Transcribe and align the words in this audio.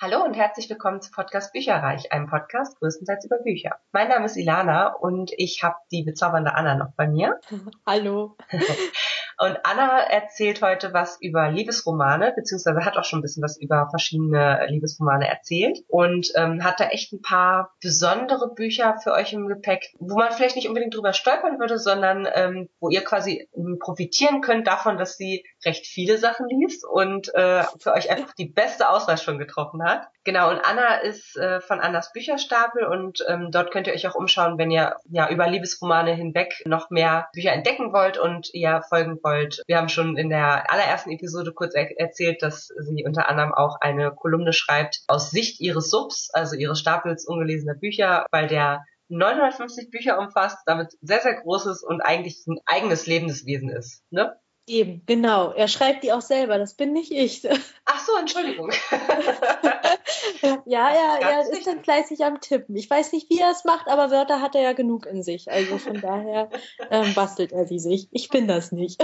Hallo 0.00 0.22
und 0.22 0.34
herzlich 0.34 0.70
willkommen 0.70 1.02
zu 1.02 1.10
Podcast 1.10 1.52
Bücherreich, 1.52 2.12
einem 2.12 2.28
Podcast 2.28 2.78
größtenteils 2.78 3.24
über 3.24 3.38
Bücher. 3.38 3.80
Mein 3.90 4.06
Name 4.06 4.26
ist 4.26 4.36
Ilana 4.36 4.94
und 4.94 5.32
ich 5.36 5.64
habe 5.64 5.74
die 5.90 6.04
bezaubernde 6.04 6.54
Anna 6.54 6.76
noch 6.76 6.92
bei 6.92 7.08
mir. 7.08 7.40
Hallo. 7.84 8.36
Und 9.38 9.56
Anna 9.62 10.00
erzählt 10.00 10.62
heute 10.62 10.92
was 10.92 11.18
über 11.20 11.48
Liebesromane, 11.48 12.32
beziehungsweise 12.34 12.84
hat 12.84 12.96
auch 12.96 13.04
schon 13.04 13.20
ein 13.20 13.22
bisschen 13.22 13.42
was 13.42 13.56
über 13.56 13.88
verschiedene 13.88 14.66
Liebesromane 14.68 15.28
erzählt 15.28 15.78
und 15.86 16.28
ähm, 16.34 16.64
hat 16.64 16.80
da 16.80 16.88
echt 16.88 17.12
ein 17.12 17.22
paar 17.22 17.72
besondere 17.80 18.52
Bücher 18.54 18.96
für 19.02 19.12
euch 19.12 19.32
im 19.32 19.46
Gepäck, 19.46 19.94
wo 20.00 20.16
man 20.16 20.32
vielleicht 20.32 20.56
nicht 20.56 20.68
unbedingt 20.68 20.96
drüber 20.96 21.12
stolpern 21.12 21.60
würde, 21.60 21.78
sondern 21.78 22.26
ähm, 22.34 22.68
wo 22.80 22.88
ihr 22.88 23.04
quasi 23.04 23.48
profitieren 23.78 24.40
könnt 24.40 24.66
davon, 24.66 24.98
dass 24.98 25.16
sie 25.16 25.44
recht 25.64 25.86
viele 25.86 26.18
Sachen 26.18 26.48
liest 26.48 26.84
und 26.84 27.32
äh, 27.34 27.62
für 27.78 27.92
euch 27.92 28.10
einfach 28.10 28.34
die 28.34 28.48
beste 28.48 28.88
Auswahl 28.88 29.18
schon 29.18 29.38
getroffen 29.38 29.84
hat. 29.84 30.08
Genau, 30.28 30.50
und 30.50 30.60
Anna 30.60 30.96
ist 30.96 31.38
äh, 31.38 31.62
von 31.62 31.80
Annas 31.80 32.12
Bücherstapel 32.12 32.84
und 32.84 33.24
ähm, 33.28 33.48
dort 33.50 33.70
könnt 33.70 33.86
ihr 33.86 33.94
euch 33.94 34.06
auch 34.06 34.14
umschauen, 34.14 34.58
wenn 34.58 34.70
ihr 34.70 34.94
ja 35.08 35.30
über 35.30 35.48
Liebesromane 35.48 36.12
hinweg 36.12 36.62
noch 36.66 36.90
mehr 36.90 37.30
Bücher 37.32 37.54
entdecken 37.54 37.94
wollt 37.94 38.18
und 38.18 38.52
ihr 38.52 38.82
folgen 38.90 39.18
wollt. 39.22 39.62
Wir 39.66 39.78
haben 39.78 39.88
schon 39.88 40.18
in 40.18 40.28
der 40.28 40.70
allerersten 40.70 41.12
Episode 41.12 41.54
kurz 41.54 41.74
er 41.74 41.98
erzählt, 41.98 42.42
dass 42.42 42.66
sie 42.66 43.06
unter 43.06 43.30
anderem 43.30 43.54
auch 43.54 43.80
eine 43.80 44.10
Kolumne 44.14 44.52
schreibt 44.52 45.00
aus 45.06 45.30
Sicht 45.30 45.62
ihres 45.62 45.88
Subs, 45.88 46.28
also 46.34 46.56
ihres 46.56 46.78
Stapels 46.78 47.26
ungelesener 47.26 47.76
Bücher, 47.76 48.26
weil 48.30 48.48
der 48.48 48.84
950 49.08 49.90
Bücher 49.90 50.18
umfasst, 50.18 50.58
damit 50.66 50.92
sehr, 51.00 51.20
sehr 51.20 51.40
großes 51.40 51.82
und 51.82 52.02
eigentlich 52.02 52.46
ein 52.46 52.58
eigenes 52.66 53.06
lebendes 53.06 53.46
Wesen 53.46 53.70
ist. 53.70 54.02
Ne? 54.10 54.36
Eben, 54.68 55.02
genau. 55.06 55.52
Er 55.52 55.66
schreibt 55.66 56.04
die 56.04 56.12
auch 56.12 56.20
selber, 56.20 56.58
das 56.58 56.74
bin 56.74 56.92
nicht 56.92 57.10
ich. 57.10 57.48
Ach 57.86 58.00
so, 58.00 58.12
Entschuldigung. 58.18 58.70
ja, 60.66 60.90
er, 60.90 61.20
er 61.20 61.50
ist 61.50 61.66
dann 61.66 61.82
fleißig 61.82 62.24
am 62.24 62.40
Tippen. 62.40 62.76
Ich 62.76 62.88
weiß 62.88 63.12
nicht, 63.12 63.30
wie 63.30 63.40
er 63.40 63.50
es 63.50 63.64
macht, 63.64 63.88
aber 63.88 64.10
Wörter 64.10 64.42
hat 64.42 64.54
er 64.54 64.62
ja 64.62 64.72
genug 64.74 65.06
in 65.06 65.22
sich. 65.22 65.50
Also 65.50 65.78
von 65.78 66.00
daher 66.00 66.50
ähm, 66.90 67.14
bastelt 67.14 67.52
er 67.52 67.64
die 67.64 67.78
sich. 67.78 68.08
Ich 68.10 68.28
bin 68.28 68.46
das 68.46 68.70
nicht. 68.72 69.02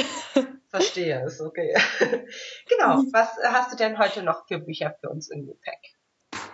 Verstehe, 0.69 1.25
ist 1.25 1.41
okay. 1.41 1.75
genau, 2.69 3.03
was 3.13 3.29
hast 3.43 3.73
du 3.73 3.77
denn 3.77 3.99
heute 3.99 4.23
noch 4.23 4.47
für 4.47 4.59
Bücher 4.59 4.95
für 5.01 5.09
uns 5.09 5.31
im 5.31 5.47
Gepäck? 5.47 5.94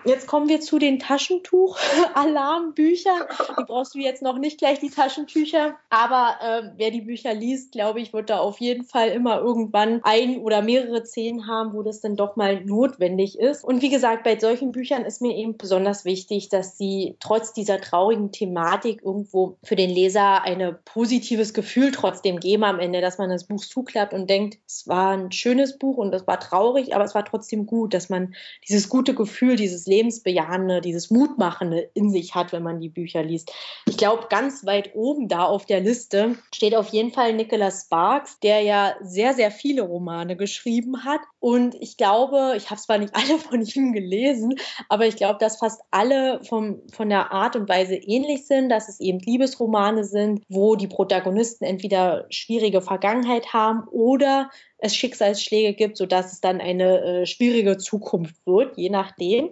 Jetzt 0.04 0.26
kommen 0.26 0.48
wir 0.48 0.60
zu 0.60 0.78
den 0.78 0.98
Taschentuch-Alarmbüchern. 0.98 3.22
Die 3.58 3.64
brauchst 3.64 3.94
du 3.94 3.98
jetzt 3.98 4.22
noch 4.22 4.38
nicht 4.38 4.56
gleich, 4.58 4.78
die 4.78 4.88
Taschentücher. 4.88 5.76
Aber 5.90 6.36
äh, 6.42 6.70
wer 6.76 6.90
die 6.90 7.02
Bücher 7.02 7.34
liest, 7.34 7.72
glaube 7.72 8.00
ich, 8.00 8.14
wird 8.14 8.30
da 8.30 8.38
auf 8.38 8.60
jeden 8.60 8.84
Fall 8.84 9.10
immer 9.10 9.40
irgendwann 9.40 10.00
ein 10.04 10.38
oder 10.38 10.62
mehrere 10.62 11.04
Szenen 11.04 11.46
haben, 11.46 11.74
wo 11.74 11.82
das 11.82 12.00
dann 12.00 12.16
doch 12.16 12.36
mal 12.36 12.64
notwendig 12.64 13.38
ist. 13.38 13.62
Und 13.64 13.82
wie 13.82 13.90
gesagt, 13.90 14.24
bei 14.24 14.38
solchen 14.38 14.72
Büchern 14.72 15.04
ist 15.04 15.20
mir 15.20 15.36
eben 15.36 15.58
besonders 15.58 16.06
wichtig, 16.06 16.48
dass 16.48 16.78
sie 16.78 17.16
trotz 17.20 17.52
dieser 17.52 17.80
traurigen 17.80 18.32
Thematik 18.32 19.02
irgendwo 19.04 19.58
für 19.62 19.76
den 19.76 19.90
Leser 19.90 20.42
ein 20.42 20.78
positives 20.84 21.52
Gefühl 21.52 21.92
trotzdem 21.92 22.40
geben 22.40 22.64
am 22.64 22.80
Ende, 22.80 23.02
dass 23.02 23.18
man 23.18 23.28
das 23.28 23.44
Buch 23.44 23.64
zuklappt 23.64 24.14
und 24.14 24.30
denkt, 24.30 24.58
es 24.66 24.88
war 24.88 25.10
ein 25.10 25.32
schönes 25.32 25.78
Buch 25.78 25.98
und 25.98 26.14
es 26.14 26.26
war 26.26 26.40
traurig, 26.40 26.94
aber 26.94 27.04
es 27.04 27.14
war 27.14 27.24
trotzdem 27.24 27.66
gut, 27.66 27.92
dass 27.92 28.08
man 28.08 28.34
dieses 28.68 28.88
gute 28.88 29.14
Gefühl, 29.14 29.56
dieses 29.56 29.89
Lebensbejahende, 29.90 30.80
dieses 30.80 31.10
Mutmachende 31.10 31.90
in 31.94 32.10
sich 32.10 32.34
hat, 32.34 32.52
wenn 32.52 32.62
man 32.62 32.80
die 32.80 32.88
Bücher 32.88 33.22
liest. 33.22 33.52
Ich 33.88 33.96
glaube, 33.96 34.26
ganz 34.30 34.64
weit 34.64 34.94
oben 34.94 35.28
da 35.28 35.44
auf 35.44 35.66
der 35.66 35.80
Liste 35.80 36.36
steht 36.54 36.74
auf 36.74 36.88
jeden 36.88 37.10
Fall 37.10 37.34
Nicholas 37.34 37.82
Sparks, 37.84 38.38
der 38.40 38.60
ja 38.62 38.94
sehr, 39.02 39.34
sehr 39.34 39.50
viele 39.50 39.82
Romane 39.82 40.36
geschrieben 40.36 41.04
hat. 41.04 41.20
Und 41.40 41.74
ich 41.74 41.96
glaube, 41.96 42.54
ich 42.56 42.70
habe 42.70 42.80
zwar 42.80 42.98
nicht 42.98 43.14
alle 43.16 43.38
von 43.38 43.62
ihm 43.62 43.92
gelesen, 43.92 44.54
aber 44.88 45.06
ich 45.06 45.16
glaube, 45.16 45.38
dass 45.38 45.58
fast 45.58 45.82
alle 45.90 46.42
vom, 46.44 46.80
von 46.92 47.08
der 47.08 47.32
Art 47.32 47.56
und 47.56 47.68
Weise 47.68 47.96
ähnlich 47.96 48.46
sind, 48.46 48.68
dass 48.68 48.88
es 48.88 49.00
eben 49.00 49.18
Liebesromane 49.18 50.04
sind, 50.04 50.42
wo 50.48 50.76
die 50.76 50.88
Protagonisten 50.88 51.64
entweder 51.64 52.26
schwierige 52.30 52.80
Vergangenheit 52.80 53.52
haben 53.52 53.88
oder 53.90 54.50
es 54.80 54.96
Schicksalsschläge 54.96 55.74
gibt, 55.74 55.96
sodass 55.96 56.32
es 56.32 56.40
dann 56.40 56.60
eine 56.60 57.00
äh, 57.00 57.26
schwierige 57.26 57.76
Zukunft 57.76 58.34
wird, 58.46 58.76
je 58.76 58.90
nachdem. 58.90 59.50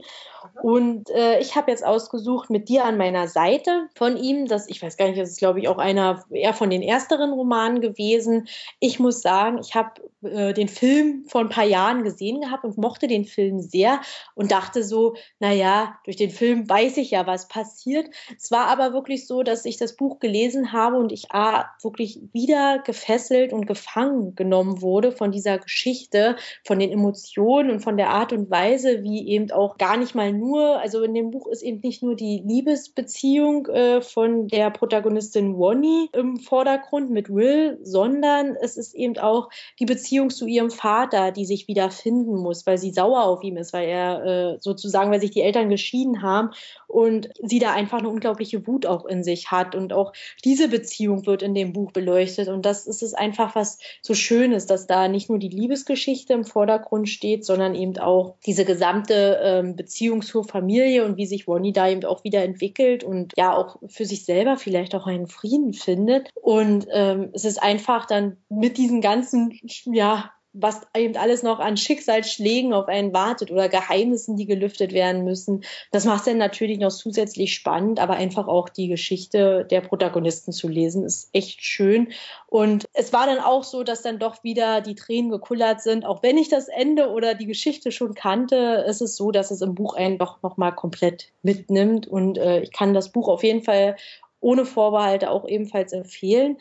Und 0.62 1.08
äh, 1.10 1.38
ich 1.38 1.54
habe 1.54 1.70
jetzt 1.70 1.84
ausgesucht 1.84 2.50
mit 2.50 2.68
dir 2.68 2.84
an 2.84 2.96
meiner 2.96 3.28
Seite 3.28 3.88
von 3.94 4.16
ihm, 4.16 4.46
das 4.46 4.68
ich 4.68 4.82
weiß 4.82 4.96
gar 4.96 5.06
nicht, 5.06 5.18
das 5.18 5.30
ist 5.30 5.38
glaube 5.38 5.60
ich 5.60 5.68
auch 5.68 5.78
einer 5.78 6.24
eher 6.30 6.52
von 6.52 6.68
den 6.68 6.82
ersteren 6.82 7.32
Romanen 7.32 7.80
gewesen. 7.80 8.48
Ich 8.80 8.98
muss 8.98 9.20
sagen, 9.20 9.58
ich 9.60 9.76
habe 9.76 9.92
äh, 10.22 10.52
den 10.52 10.68
Film 10.68 11.24
vor 11.28 11.42
ein 11.42 11.48
paar 11.48 11.64
Jahren 11.64 12.02
gesehen 12.02 12.40
gehabt 12.40 12.64
und 12.64 12.76
mochte 12.76 13.06
den 13.06 13.24
Film 13.24 13.60
sehr 13.60 14.00
und 14.34 14.50
dachte 14.50 14.82
so, 14.82 15.14
naja, 15.38 15.98
durch 16.04 16.16
den 16.16 16.30
Film 16.30 16.68
weiß 16.68 16.96
ich 16.96 17.12
ja, 17.12 17.26
was 17.26 17.46
passiert. 17.46 18.08
Es 18.36 18.50
war 18.50 18.66
aber 18.66 18.92
wirklich 18.92 19.28
so, 19.28 19.44
dass 19.44 19.64
ich 19.64 19.76
das 19.76 19.94
Buch 19.94 20.18
gelesen 20.18 20.72
habe 20.72 20.96
und 20.96 21.12
ich 21.12 21.30
ah, 21.30 21.66
wirklich 21.82 22.20
wieder 22.32 22.80
gefesselt 22.80 23.52
und 23.52 23.66
gefangen 23.66 24.34
genommen 24.34 24.82
wurde 24.82 25.12
von 25.12 25.30
dieser 25.30 25.58
Geschichte, 25.58 26.36
von 26.64 26.80
den 26.80 26.90
Emotionen 26.90 27.70
und 27.70 27.80
von 27.80 27.96
der 27.96 28.10
Art 28.10 28.32
und 28.32 28.50
Weise, 28.50 29.04
wie 29.04 29.28
eben 29.28 29.52
auch 29.52 29.78
gar 29.78 29.96
nicht 29.96 30.16
mal 30.16 30.32
nur, 30.32 30.47
also 30.56 31.02
in 31.02 31.14
dem 31.14 31.30
Buch 31.30 31.46
ist 31.46 31.62
eben 31.62 31.80
nicht 31.80 32.02
nur 32.02 32.14
die 32.14 32.42
Liebesbeziehung 32.44 33.66
äh, 33.66 34.00
von 34.00 34.48
der 34.48 34.70
Protagonistin 34.70 35.56
Wonnie 35.56 36.08
im 36.12 36.38
Vordergrund 36.38 37.10
mit 37.10 37.28
Will, 37.34 37.78
sondern 37.82 38.56
es 38.56 38.76
ist 38.76 38.94
eben 38.94 39.18
auch 39.18 39.48
die 39.78 39.86
Beziehung 39.86 40.30
zu 40.30 40.46
ihrem 40.46 40.70
Vater, 40.70 41.32
die 41.32 41.44
sich 41.44 41.68
wieder 41.68 41.90
finden 41.90 42.36
muss, 42.36 42.66
weil 42.66 42.78
sie 42.78 42.90
sauer 42.90 43.24
auf 43.24 43.42
ihm 43.42 43.56
ist, 43.56 43.72
weil 43.72 43.88
er 43.88 44.24
äh, 44.24 44.58
sozusagen, 44.60 45.10
weil 45.10 45.20
sich 45.20 45.30
die 45.30 45.42
Eltern 45.42 45.68
geschieden 45.68 46.22
haben 46.22 46.50
und 46.86 47.28
sie 47.42 47.58
da 47.58 47.72
einfach 47.72 47.98
eine 47.98 48.08
unglaubliche 48.08 48.66
Wut 48.66 48.86
auch 48.86 49.04
in 49.04 49.22
sich 49.22 49.50
hat. 49.50 49.74
Und 49.74 49.92
auch 49.92 50.12
diese 50.44 50.68
Beziehung 50.68 51.26
wird 51.26 51.42
in 51.42 51.54
dem 51.54 51.72
Buch 51.72 51.92
beleuchtet. 51.92 52.48
Und 52.48 52.64
das 52.64 52.86
ist 52.86 53.02
es 53.02 53.14
einfach 53.14 53.54
was 53.54 53.78
so 54.02 54.14
Schönes, 54.14 54.66
dass 54.66 54.86
da 54.86 55.08
nicht 55.08 55.28
nur 55.28 55.38
die 55.38 55.48
Liebesgeschichte 55.48 56.32
im 56.32 56.44
Vordergrund 56.44 57.08
steht, 57.08 57.44
sondern 57.44 57.74
eben 57.74 57.98
auch 57.98 58.36
diese 58.46 58.64
gesamte 58.64 59.38
ähm, 59.42 59.76
Beziehung 59.76 60.22
zur 60.38 60.48
Familie 60.48 61.04
und 61.04 61.16
wie 61.16 61.26
sich 61.26 61.48
Ronnie 61.48 61.72
da 61.72 61.88
eben 61.88 62.04
auch 62.04 62.22
wieder 62.22 62.44
entwickelt 62.44 63.02
und 63.02 63.32
ja 63.36 63.56
auch 63.56 63.76
für 63.88 64.04
sich 64.04 64.24
selber 64.24 64.56
vielleicht 64.56 64.94
auch 64.94 65.06
einen 65.06 65.26
Frieden 65.26 65.72
findet. 65.72 66.30
Und 66.40 66.86
ähm, 66.92 67.30
es 67.32 67.44
ist 67.44 67.60
einfach 67.60 68.06
dann 68.06 68.36
mit 68.48 68.78
diesen 68.78 69.00
ganzen 69.00 69.58
ja, 69.86 70.30
was 70.60 70.80
eben 70.96 71.16
alles 71.16 71.42
noch 71.42 71.60
an 71.60 71.76
Schicksalsschlägen 71.76 72.72
auf 72.72 72.88
einen 72.88 73.12
wartet 73.12 73.50
oder 73.50 73.68
Geheimnissen, 73.68 74.36
die 74.36 74.46
gelüftet 74.46 74.92
werden 74.92 75.24
müssen. 75.24 75.64
Das 75.92 76.04
macht 76.04 76.20
es 76.20 76.24
dann 76.26 76.38
natürlich 76.38 76.78
noch 76.78 76.90
zusätzlich 76.90 77.54
spannend, 77.54 78.00
aber 78.00 78.14
einfach 78.14 78.48
auch 78.48 78.68
die 78.68 78.88
Geschichte 78.88 79.64
der 79.70 79.80
Protagonisten 79.80 80.52
zu 80.52 80.68
lesen, 80.68 81.04
ist 81.04 81.30
echt 81.32 81.62
schön. 81.62 82.08
Und 82.46 82.86
es 82.92 83.12
war 83.12 83.26
dann 83.26 83.38
auch 83.38 83.62
so, 83.62 83.84
dass 83.84 84.02
dann 84.02 84.18
doch 84.18 84.42
wieder 84.42 84.80
die 84.80 84.94
Tränen 84.94 85.30
gekullert 85.30 85.80
sind. 85.80 86.04
Auch 86.04 86.22
wenn 86.22 86.38
ich 86.38 86.48
das 86.48 86.68
Ende 86.68 87.10
oder 87.10 87.34
die 87.34 87.46
Geschichte 87.46 87.92
schon 87.92 88.14
kannte, 88.14 88.84
ist 88.88 89.00
es 89.00 89.16
so, 89.16 89.30
dass 89.30 89.50
es 89.50 89.60
im 89.60 89.74
Buch 89.74 89.94
einen 89.94 90.18
doch 90.18 90.42
nochmal 90.42 90.74
komplett 90.74 91.30
mitnimmt. 91.42 92.06
Und 92.06 92.38
äh, 92.38 92.60
ich 92.60 92.72
kann 92.72 92.94
das 92.94 93.12
Buch 93.12 93.28
auf 93.28 93.44
jeden 93.44 93.62
Fall 93.62 93.96
ohne 94.40 94.64
Vorbehalte 94.64 95.30
auch 95.30 95.46
ebenfalls 95.48 95.92
empfehlen 95.92 96.58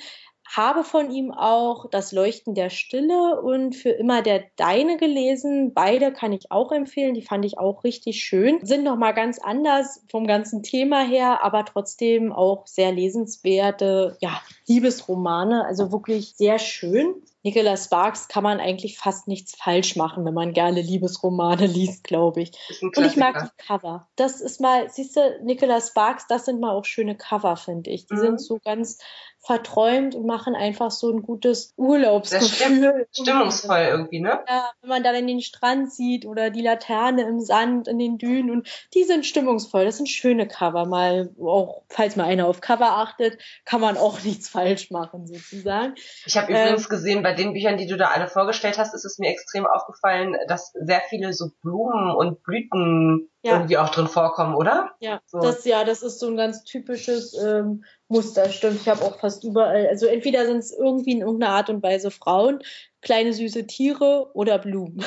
habe 0.56 0.84
von 0.84 1.12
ihm 1.12 1.32
auch 1.32 1.90
Das 1.90 2.12
Leuchten 2.12 2.56
der 2.56 2.70
Stille 2.70 3.42
und 3.42 3.76
für 3.76 3.90
immer 3.90 4.22
der 4.22 4.44
Deine 4.56 4.98
gelesen. 4.98 5.74
Beide 5.74 6.14
kann 6.14 6.34
ich 6.34 6.52
auch 6.52 6.72
empfehlen. 6.72 7.14
Die 7.14 7.22
fand 7.22 7.46
ich 7.46 7.58
auch 7.58 7.84
richtig 7.84 8.24
schön. 8.24 8.60
Sind 8.66 8.84
nochmal 8.84 9.14
ganz 9.14 9.40
anders 9.40 10.04
vom 10.10 10.26
ganzen 10.26 10.64
Thema 10.64 11.04
her, 11.04 11.44
aber 11.44 11.66
trotzdem 11.66 12.32
auch 12.32 12.66
sehr 12.68 12.92
lesenswerte, 12.92 14.18
ja, 14.22 14.42
Liebesromane. 14.68 15.66
Also 15.66 15.92
wirklich 15.92 16.36
sehr 16.36 16.60
schön. 16.60 17.16
Nicholas 17.44 17.86
Sparks 17.86 18.28
kann 18.28 18.44
man 18.44 18.60
eigentlich 18.60 18.98
fast 18.98 19.28
nichts 19.28 19.56
falsch 19.56 19.96
machen, 19.96 20.26
wenn 20.26 20.34
man 20.34 20.54
gerne 20.54 20.82
Liebesromane 20.82 21.66
liest, 21.68 22.04
glaube 22.04 22.42
ich. 22.42 22.52
Und 22.82 22.98
ich 22.98 23.16
mag 23.16 23.44
die 23.44 23.64
Cover. 23.66 24.08
Das 24.16 24.42
ist 24.42 24.60
mal, 24.60 24.90
siehst 24.90 25.16
du, 25.16 25.40
Nicholas 25.44 25.90
Sparks, 25.90 26.28
das 26.28 26.46
sind 26.46 26.60
mal 26.60 26.72
auch 26.72 26.86
schöne 26.86 27.16
Cover, 27.16 27.56
finde 27.56 27.90
ich. 27.92 28.08
Die 28.08 28.16
mhm. 28.16 28.20
sind 28.20 28.42
so 28.42 28.60
ganz 28.64 29.00
verträumt 29.40 30.14
und 30.14 30.26
machen 30.26 30.56
einfach 30.56 30.92
so 30.92 31.10
ein 31.10 31.22
gutes 31.22 31.74
Urlaubsgefühl. 31.78 33.08
Stimmungsvoll 33.12 33.88
irgendwie, 33.90 34.20
ne? 34.20 34.44
Ja, 34.46 34.72
wenn 34.82 34.90
man 34.90 35.04
dann 35.04 35.16
in 35.16 35.28
den 35.28 35.42
Strand 35.42 35.94
sieht 35.94 36.26
oder 36.26 36.50
die 36.50 36.62
Laterne 36.62 37.22
im 37.22 37.40
Sand, 37.40 37.88
in 37.88 37.98
den 37.98 38.18
Dünen 38.18 38.52
und 38.52 38.68
die 38.94 39.06
sind 39.06 39.26
stimmungsvoll. 39.26 39.86
Das 39.86 39.98
sind 39.98 40.10
schöne 40.10 40.50
Cover. 40.50 40.86
Mal 40.86 41.30
auch, 41.40 41.84
falls 41.88 42.18
mal 42.18 42.26
einer 42.26 42.46
auf 42.46 42.60
Cover 42.60 42.98
achtet, 42.98 43.38
kann 43.64 43.80
man 43.80 43.96
auch 43.96 44.22
nichts 44.24 44.50
falsch 44.50 44.92
machen, 44.92 45.28
sozusagen. 45.28 45.96
Ich 46.26 46.36
habe 46.36 46.52
ähm, 46.52 46.64
übrigens 46.64 46.90
gesehen, 46.90 47.24
bei 47.28 47.34
den 47.34 47.52
Büchern, 47.52 47.76
die 47.76 47.88
du 47.88 47.98
da 47.98 48.06
alle 48.06 48.30
vorgestellt 48.30 48.78
hast, 48.78 48.94
ist 48.94 49.04
es 49.04 49.18
mir 49.20 49.30
extrem 49.30 49.66
aufgefallen, 49.66 50.38
dass 50.48 50.72
sehr 50.72 51.02
viele 51.10 51.34
so 51.34 51.50
Blumen 51.62 52.16
und 52.16 52.42
Blüten 52.42 53.30
ja. 53.44 53.54
irgendwie 53.54 53.78
auch 53.78 53.90
drin 53.90 54.08
vorkommen, 54.08 54.56
oder? 54.56 54.92
Ja, 55.00 55.22
so. 55.26 55.40
das 55.40 55.66
ja, 55.66 55.84
das 55.84 56.04
ist 56.04 56.20
so 56.20 56.28
ein 56.28 56.38
ganz 56.38 56.64
typisches 56.64 57.34
ähm, 57.34 57.84
Muster, 58.08 58.50
stimmt. 58.50 58.82
Ich 58.82 58.88
habe 58.88 59.04
auch 59.04 59.20
fast 59.20 59.44
überall, 59.44 59.88
also 59.88 60.08
entweder 60.08 60.46
sind 60.46 60.58
es 60.58 60.72
irgendwie 60.72 61.12
in 61.12 61.22
irgendeiner 61.22 61.54
Art 61.54 61.70
und 61.70 61.84
Weise 61.84 62.10
Frauen, 62.10 62.62
kleine 63.02 63.34
süße 63.34 63.68
Tiere 63.68 64.32
oder 64.34 64.58
Blumen. 64.58 65.04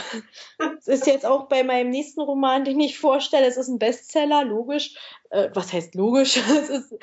Das 0.77 0.89
ist 0.89 1.07
jetzt 1.07 1.27
auch 1.27 1.49
bei 1.49 1.63
meinem 1.63 1.91
nächsten 1.91 2.23
Roman, 2.23 2.65
den 2.65 2.81
ich 2.81 2.99
vorstelle. 2.99 3.47
Es 3.47 3.59
ist 3.59 3.69
ein 3.69 3.79
Bestseller, 3.79 4.45
logisch. 4.45 4.97
Äh, 5.29 5.51
was 5.53 5.73
heißt 5.73 5.95
logisch? 5.95 6.37
Es 6.49 6.71
ist, 6.71 6.95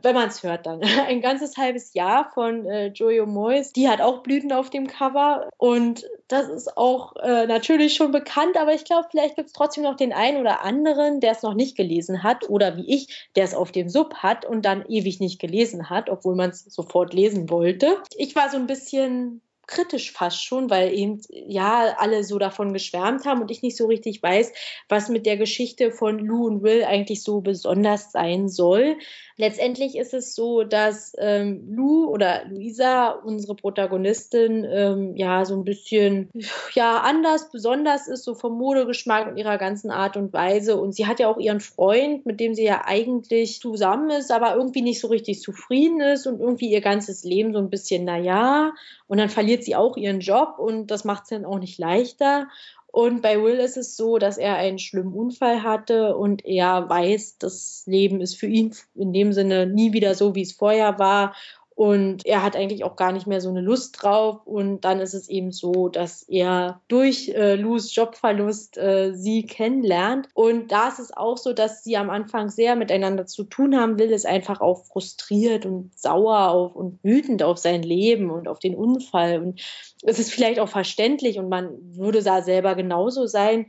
wenn 0.00 0.14
man 0.14 0.28
es 0.28 0.42
hört 0.42 0.64
dann. 0.64 0.82
Ein 0.82 1.20
ganzes 1.20 1.58
halbes 1.58 1.92
Jahr 1.92 2.30
von 2.32 2.64
äh, 2.64 2.86
Joyo 2.86 3.26
Moyes. 3.26 3.72
Die 3.74 3.88
hat 3.88 4.00
auch 4.00 4.22
Blüten 4.22 4.52
auf 4.52 4.70
dem 4.70 4.86
Cover. 4.86 5.50
Und 5.58 6.06
das 6.28 6.48
ist 6.48 6.76
auch 6.76 7.14
äh, 7.16 7.46
natürlich 7.46 7.94
schon 7.94 8.10
bekannt, 8.10 8.56
aber 8.58 8.74
ich 8.74 8.84
glaube, 8.84 9.08
vielleicht 9.10 9.36
gibt 9.36 9.48
es 9.48 9.52
trotzdem 9.52 9.84
noch 9.84 9.96
den 9.96 10.12
einen 10.12 10.38
oder 10.38 10.62
anderen, 10.62 11.20
der 11.20 11.32
es 11.32 11.42
noch 11.42 11.54
nicht 11.54 11.76
gelesen 11.76 12.22
hat 12.22 12.48
oder 12.48 12.76
wie 12.76 12.94
ich, 12.94 13.28
der 13.36 13.44
es 13.44 13.54
auf 13.54 13.70
dem 13.70 13.88
Sub 13.88 14.14
hat 14.16 14.44
und 14.44 14.64
dann 14.64 14.84
ewig 14.88 15.20
nicht 15.20 15.40
gelesen 15.40 15.88
hat, 15.88 16.10
obwohl 16.10 16.34
man 16.34 16.50
es 16.50 16.64
sofort 16.64 17.14
lesen 17.14 17.48
wollte. 17.48 18.02
Ich 18.16 18.34
war 18.34 18.50
so 18.50 18.56
ein 18.56 18.66
bisschen 18.66 19.40
kritisch 19.66 20.12
fast 20.12 20.44
schon, 20.44 20.70
weil 20.70 20.92
eben 20.92 21.20
ja 21.30 21.94
alle 21.98 22.22
so 22.24 22.38
davon 22.38 22.72
geschwärmt 22.72 23.26
haben 23.26 23.40
und 23.40 23.50
ich 23.50 23.62
nicht 23.62 23.76
so 23.76 23.86
richtig 23.86 24.22
weiß, 24.22 24.52
was 24.88 25.08
mit 25.08 25.26
der 25.26 25.36
Geschichte 25.36 25.90
von 25.90 26.18
Lou 26.18 26.46
und 26.46 26.62
Will 26.62 26.84
eigentlich 26.84 27.22
so 27.22 27.40
besonders 27.40 28.12
sein 28.12 28.48
soll. 28.48 28.96
Letztendlich 29.38 29.96
ist 29.96 30.14
es 30.14 30.34
so, 30.34 30.62
dass 30.62 31.14
ähm, 31.18 31.68
Lou 31.74 32.06
oder 32.06 32.46
Luisa, 32.46 33.10
unsere 33.10 33.54
Protagonistin, 33.54 34.64
ähm, 34.64 35.16
ja 35.16 35.44
so 35.44 35.54
ein 35.56 35.64
bisschen 35.64 36.30
ja 36.74 37.00
anders, 37.00 37.50
besonders 37.50 38.08
ist, 38.08 38.24
so 38.24 38.34
vom 38.34 38.56
Modegeschmack 38.56 39.26
und 39.26 39.36
ihrer 39.36 39.58
ganzen 39.58 39.90
Art 39.90 40.16
und 40.16 40.32
Weise. 40.32 40.76
Und 40.76 40.94
sie 40.94 41.06
hat 41.06 41.20
ja 41.20 41.28
auch 41.28 41.38
ihren 41.38 41.60
Freund, 41.60 42.24
mit 42.24 42.40
dem 42.40 42.54
sie 42.54 42.64
ja 42.64 42.84
eigentlich 42.86 43.60
zusammen 43.60 44.10
ist, 44.10 44.30
aber 44.30 44.54
irgendwie 44.56 44.82
nicht 44.82 45.00
so 45.00 45.08
richtig 45.08 45.40
zufrieden 45.40 46.00
ist 46.00 46.26
und 46.26 46.40
irgendwie 46.40 46.70
ihr 46.70 46.80
ganzes 46.80 47.24
Leben 47.24 47.52
so 47.52 47.58
ein 47.58 47.68
bisschen, 47.68 48.04
naja, 48.04 48.72
und 49.08 49.18
dann 49.18 49.28
verliert 49.28 49.55
sie 49.64 49.76
auch 49.76 49.96
ihren 49.96 50.20
Job 50.20 50.58
und 50.58 50.90
das 50.90 51.04
macht 51.04 51.24
es 51.24 51.28
dann 51.30 51.44
auch 51.44 51.58
nicht 51.58 51.78
leichter. 51.78 52.48
Und 52.96 53.20
bei 53.20 53.42
Will 53.42 53.56
ist 53.56 53.76
es 53.76 53.94
so, 53.94 54.16
dass 54.16 54.38
er 54.38 54.54
einen 54.54 54.78
schlimmen 54.78 55.12
Unfall 55.12 55.62
hatte 55.62 56.16
und 56.16 56.46
er 56.46 56.88
weiß, 56.88 57.36
das 57.38 57.82
Leben 57.86 58.22
ist 58.22 58.36
für 58.36 58.46
ihn 58.46 58.74
in 58.94 59.12
dem 59.12 59.34
Sinne 59.34 59.66
nie 59.66 59.92
wieder 59.92 60.14
so, 60.14 60.34
wie 60.34 60.40
es 60.40 60.52
vorher 60.52 60.98
war. 60.98 61.34
Und 61.76 62.24
er 62.24 62.42
hat 62.42 62.56
eigentlich 62.56 62.84
auch 62.84 62.96
gar 62.96 63.12
nicht 63.12 63.26
mehr 63.26 63.42
so 63.42 63.50
eine 63.50 63.60
Lust 63.60 64.02
drauf. 64.02 64.46
Und 64.46 64.80
dann 64.80 64.98
ist 64.98 65.12
es 65.12 65.28
eben 65.28 65.52
so, 65.52 65.88
dass 65.88 66.22
er 66.22 66.80
durch 66.88 67.28
äh, 67.28 67.54
Lus 67.54 67.94
Jobverlust 67.94 68.78
äh, 68.78 69.12
sie 69.14 69.44
kennenlernt. 69.44 70.26
Und 70.32 70.72
da 70.72 70.88
ist 70.88 71.00
es 71.00 71.14
auch 71.14 71.36
so, 71.36 71.52
dass 71.52 71.84
sie 71.84 71.98
am 71.98 72.08
Anfang 72.08 72.48
sehr 72.48 72.76
miteinander 72.76 73.26
zu 73.26 73.44
tun 73.44 73.78
haben 73.78 73.98
will, 73.98 74.10
ist 74.10 74.24
einfach 74.24 74.62
auch 74.62 74.86
frustriert 74.86 75.66
und 75.66 75.90
sauer 75.98 76.48
auf 76.48 76.74
und 76.74 76.98
wütend 77.04 77.42
auf 77.42 77.58
sein 77.58 77.82
Leben 77.82 78.30
und 78.30 78.48
auf 78.48 78.58
den 78.58 78.74
Unfall. 78.74 79.42
Und 79.42 79.60
es 80.02 80.18
ist 80.18 80.32
vielleicht 80.32 80.60
auch 80.60 80.70
verständlich 80.70 81.38
und 81.38 81.50
man 81.50 81.76
würde 81.94 82.22
da 82.22 82.40
selber 82.40 82.74
genauso 82.74 83.26
sein. 83.26 83.66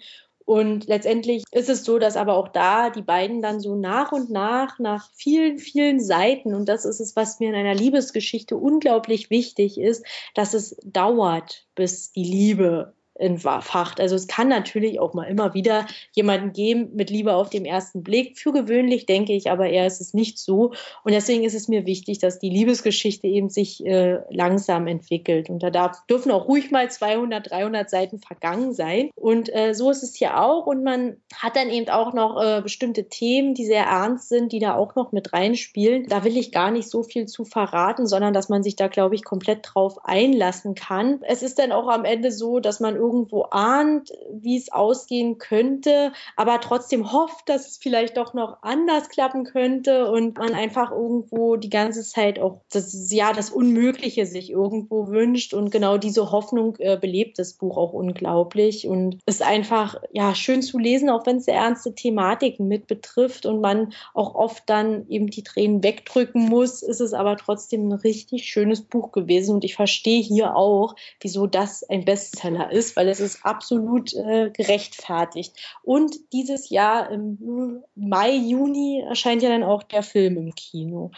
Und 0.48 0.88
letztendlich 0.88 1.44
ist 1.52 1.68
es 1.68 1.84
so, 1.84 2.00
dass 2.00 2.16
aber 2.16 2.38
auch 2.38 2.48
da 2.48 2.90
die 2.90 3.02
beiden 3.02 3.42
dann 3.42 3.60
so 3.60 3.76
nach 3.76 4.14
und 4.14 4.30
nach, 4.30 4.80
nach 4.80 5.10
vielen, 5.14 5.60
vielen 5.60 6.00
Seiten, 6.00 6.56
und 6.56 6.70
das 6.70 6.86
ist 6.86 7.02
es, 7.02 7.18
was 7.18 7.42
mir 7.42 7.50
in 7.50 7.56
einer 7.56 7.76
Liebesgeschichte 7.76 8.56
unglaublich 8.56 9.30
wichtig 9.30 9.78
ist, 9.78 10.06
dass 10.36 10.54
es 10.54 10.78
dauert, 10.86 11.68
bis 11.76 12.14
die 12.14 12.24
Liebe 12.24 12.94
entfacht. 13.20 14.00
Also 14.00 14.16
es 14.16 14.28
kann 14.28 14.48
natürlich 14.48 15.00
auch 15.00 15.14
mal 15.14 15.26
immer 15.26 15.54
wieder 15.54 15.86
jemanden 16.14 16.54
geben 16.54 16.92
mit 16.94 17.10
Liebe 17.10 17.34
auf 17.34 17.50
dem 17.50 17.66
ersten 17.66 18.04
Blick. 18.04 18.38
Für 18.38 18.52
gewöhnlich 18.52 19.06
denke 19.06 19.34
ich 19.34 19.50
aber 19.50 19.68
eher, 19.70 19.86
ist 19.86 20.02
es 20.02 20.14
nicht 20.14 20.38
so. 20.38 20.74
Und 21.04 21.14
deswegen 21.14 21.44
ist 21.44 21.56
es 21.56 21.68
mir 21.68 21.86
wichtig, 21.86 22.20
dass 22.20 22.40
die 22.40 22.50
Liebesgeschichte 22.50 23.28
eben 23.28 23.50
sich 23.50 23.86
äh, 23.86 24.20
langsam 24.30 24.88
entwickelt. 24.88 25.50
Und 25.50 25.64
da 25.64 25.70
darf, 25.70 26.06
dürfen 26.08 26.32
auch 26.32 26.48
ruhig 26.48 26.72
mal 26.72 26.90
200, 26.90 27.52
300 27.52 27.90
Seiten 27.90 28.20
vergangen 28.20 28.74
sein. 28.74 29.10
Und 29.16 29.54
äh, 29.54 29.74
so 29.74 29.92
ist 29.92 30.04
es 30.04 30.16
hier 30.16 30.42
auch. 30.42 30.66
Und 30.66 30.84
man 30.84 31.18
hat 31.36 31.56
dann 31.56 31.70
eben 31.70 31.90
auch 31.90 32.14
noch 32.14 32.42
äh, 32.42 32.62
bestimmte 32.62 33.10
Themen, 33.10 33.54
die 33.54 33.66
sehr 33.66 33.86
ernst 33.86 34.30
sind, 34.30 34.52
die 34.52 34.60
da 34.60 34.76
auch 34.76 34.96
noch 34.96 35.12
mit 35.12 35.34
reinspielen. 35.34 36.08
Da 36.08 36.24
will 36.24 36.38
ich 36.38 36.52
gar 36.52 36.72
nicht 36.72 36.90
so 36.90 37.04
viel 37.04 37.26
zu 37.26 37.46
verraten, 37.46 38.08
sondern 38.08 38.34
dass 38.34 38.50
man 38.50 38.64
sich 38.64 38.76
da, 38.76 38.88
glaube 38.88 39.16
ich, 39.16 39.24
komplett 39.24 39.60
drauf 39.64 39.98
einlassen 40.04 40.76
kann. 40.76 41.20
Es 41.24 41.44
ist 41.44 41.60
dann 41.60 41.72
auch 41.72 41.88
am 41.88 42.06
Ende 42.06 42.32
so, 42.32 42.60
dass 42.60 42.80
man 42.80 42.96
irgendwo 43.08 43.44
ahnt, 43.44 44.12
wie 44.32 44.58
es 44.58 44.72
ausgehen 44.72 45.38
könnte, 45.38 46.12
aber 46.36 46.60
trotzdem 46.60 47.12
hofft, 47.12 47.48
dass 47.48 47.68
es 47.68 47.78
vielleicht 47.78 48.18
doch 48.18 48.34
noch 48.34 48.58
anders 48.62 49.10
klappen 49.10 49.46
könnte 49.46 50.12
und 50.12 50.38
man 50.38 50.54
einfach 50.54 50.92
irgendwo 50.92 51.56
die 51.56 51.70
ganze 51.70 52.04
Zeit 52.04 52.40
auch 52.40 52.62
das, 52.72 53.12
ja, 53.12 53.32
das 53.32 53.50
Unmögliche 53.50 54.26
sich 54.26 54.52
irgendwo 54.52 55.08
wünscht 55.08 55.54
und 55.54 55.72
genau 55.72 55.98
diese 55.98 56.32
Hoffnung 56.32 56.76
äh, 56.80 56.98
belebt 56.98 57.40
das 57.40 57.54
Buch 57.54 57.78
auch 57.78 57.94
unglaublich 57.94 58.88
und 58.88 59.20
ist 59.26 59.42
einfach, 59.42 59.96
ja, 60.12 60.36
schön 60.36 60.62
zu 60.62 60.78
lesen, 60.78 61.10
auch 61.10 61.26
wenn 61.26 61.38
es 61.38 61.46
sehr 61.46 61.56
ernste 61.56 61.96
Thematiken 61.96 62.68
mit 62.68 62.88
betrifft 62.88 63.46
und 63.46 63.62
man 63.62 63.94
auch 64.14 64.36
oft 64.36 64.64
dann 64.68 65.08
eben 65.08 65.28
die 65.28 65.44
Tränen 65.44 65.84
wegdrücken 65.84 66.42
muss, 66.50 66.82
ist 66.82 67.00
es 67.00 67.14
aber 67.14 67.38
trotzdem 67.38 67.88
ein 67.88 67.94
richtig 67.94 68.46
schönes 68.46 68.82
Buch 68.82 69.12
gewesen 69.12 69.56
und 69.56 69.64
ich 69.64 69.76
verstehe 69.76 70.22
hier 70.22 70.56
auch, 70.56 70.96
wieso 71.22 71.48
das 71.48 71.84
ein 71.84 72.06
Bestseller 72.06 72.72
ist, 72.72 72.97
weil 72.98 73.10
es 73.10 73.20
ist 73.20 73.46
absolut 73.46 74.12
äh, 74.16 74.50
gerechtfertigt. 74.50 75.56
Und 75.84 76.16
dieses 76.34 76.72
Jahr 76.72 77.12
im 77.12 77.84
Mai, 77.94 78.32
Juni 78.32 79.04
erscheint 79.08 79.44
ja 79.44 79.50
dann 79.50 79.64
auch 79.64 79.84
der 79.84 80.02
Film 80.02 80.36
im 80.38 80.56
Kino. 80.56 81.12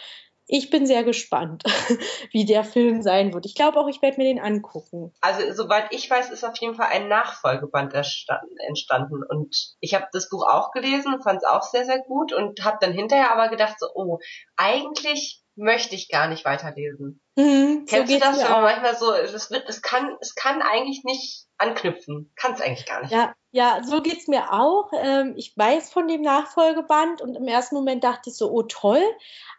Ich 0.46 0.68
bin 0.68 0.84
sehr 0.84 1.04
gespannt, 1.04 1.62
wie 2.32 2.44
der 2.44 2.64
Film 2.64 3.00
sein 3.00 3.32
wird. 3.32 3.46
Ich 3.46 3.54
glaube 3.54 3.80
auch, 3.80 3.88
ich 3.88 4.02
werde 4.02 4.18
mir 4.18 4.24
den 4.24 4.40
angucken. 4.40 5.14
Also 5.22 5.50
soweit 5.54 5.86
ich 5.90 6.10
weiß, 6.10 6.30
ist 6.30 6.44
auf 6.44 6.58
jeden 6.58 6.74
Fall 6.74 6.88
ein 6.90 7.08
Nachfolgeband 7.08 7.94
entstanden. 7.94 9.22
Und 9.26 9.76
ich 9.80 9.94
habe 9.94 10.06
das 10.12 10.28
Buch 10.28 10.46
auch 10.46 10.72
gelesen, 10.72 11.22
fand 11.22 11.38
es 11.38 11.48
auch 11.48 11.62
sehr, 11.62 11.86
sehr 11.86 12.00
gut 12.00 12.34
und 12.34 12.62
habe 12.62 12.76
dann 12.82 12.92
hinterher 12.92 13.32
aber 13.32 13.48
gedacht, 13.48 13.76
so, 13.78 13.86
oh, 13.94 14.18
eigentlich 14.58 15.40
möchte 15.60 15.94
ich 15.94 16.08
gar 16.08 16.28
nicht 16.28 16.44
weiterlesen. 16.44 17.20
Mhm, 17.36 17.84
Kennst 17.86 18.12
so 18.12 18.18
du 18.18 18.20
das? 18.20 18.38
Wenn 18.38 18.62
manchmal 18.62 18.96
so, 18.96 19.12
es 19.12 19.50
wird, 19.50 19.68
es 19.68 19.82
kann, 19.82 20.16
es 20.20 20.34
kann 20.34 20.62
eigentlich 20.62 21.04
nicht 21.04 21.46
anknüpfen. 21.58 22.32
Kann 22.34 22.54
es 22.54 22.60
eigentlich 22.60 22.86
gar 22.86 23.02
nicht. 23.02 23.12
Ja, 23.12 23.34
ja, 23.52 23.82
so 23.84 24.00
geht's 24.00 24.26
mir 24.26 24.52
auch. 24.52 24.90
Ähm, 24.92 25.34
ich 25.36 25.56
weiß 25.56 25.92
von 25.92 26.08
dem 26.08 26.22
Nachfolgeband 26.22 27.20
und 27.20 27.36
im 27.36 27.46
ersten 27.46 27.74
Moment 27.74 28.02
dachte 28.02 28.30
ich 28.30 28.36
so, 28.36 28.50
oh 28.50 28.62
toll. 28.62 29.02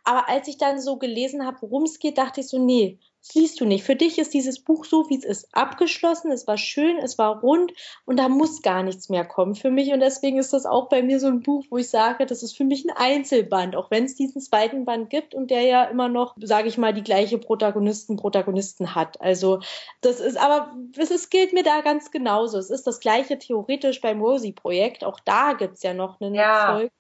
Aber 0.04 0.28
als 0.28 0.48
ich 0.48 0.58
dann 0.58 0.82
so 0.82 0.98
gelesen 0.98 1.46
habe, 1.46 1.58
worum 1.62 1.84
es 1.84 2.00
geht, 2.00 2.18
dachte 2.18 2.42
ich 2.42 2.50
so, 2.50 2.58
nee, 2.58 3.00
das 3.24 3.36
liest 3.36 3.62
du 3.62 3.66
nicht. 3.66 3.84
Für 3.84 3.96
dich 3.96 4.18
ist 4.18 4.34
dieses 4.34 4.60
Buch 4.60 4.84
so, 4.84 5.08
wie 5.10 5.18
es 5.18 5.24
ist, 5.24 5.48
abgeschlossen. 5.54 6.32
Es 6.32 6.48
war 6.48 6.58
schön, 6.58 6.98
es 6.98 7.20
war 7.20 7.40
rund 7.40 7.72
und 8.06 8.18
da 8.18 8.30
muss 8.30 8.64
gar 8.64 8.82
nichts 8.82 9.10
mehr 9.10 9.26
kommen 9.26 9.54
für 9.54 9.70
mich. 9.70 9.94
Und 9.94 10.00
deswegen 10.00 10.40
ist 10.40 10.54
das 10.54 10.66
auch 10.66 10.90
bei 10.90 11.04
mir 11.04 11.20
so 11.20 11.28
ein 11.28 11.42
Buch, 11.42 11.64
wo 11.70 11.78
ich 11.78 11.90
sage, 11.90 12.26
das 12.26 12.42
ist 12.42 12.58
für 12.58 12.64
mich 12.64 12.84
ein 12.84 12.96
Einzelband, 12.96 13.76
auch 13.76 13.92
wenn 13.92 14.06
es 14.06 14.16
diesen 14.16 14.42
zweiten 14.42 14.86
Band 14.86 15.12
gibt 15.12 15.36
und 15.36 15.52
der 15.52 15.62
ja 15.62 15.84
immer 15.84 16.10
noch, 16.10 16.36
sage 16.42 16.68
ich 16.68 16.80
mal, 16.80 16.94
die 16.94 17.04
gleiche 17.04 17.38
Protagonisten, 17.38 18.18
Protagonisten 18.18 18.96
hat. 18.96 19.22
Also 19.22 19.60
das 20.02 20.20
ist, 20.20 20.38
aber 20.38 20.76
es 20.98 21.30
gilt 21.30 21.54
mir 21.54 21.64
da 21.64 21.82
ganz 21.82 22.10
genauso. 22.10 22.58
Es 22.58 22.72
ist 22.72 22.88
das 22.88 23.00
gleiche 23.00 23.38
theoretisch 23.38 24.02
beim 24.02 24.20
Rosie-Projekt. 24.20 25.04
Auch 25.04 25.20
da 25.20 25.54
gibt's 25.54 25.84
ja 25.84 25.94
noch 25.94 26.20
einen 26.20 26.34
ja. 26.34 26.72
Erfolg 26.72 26.92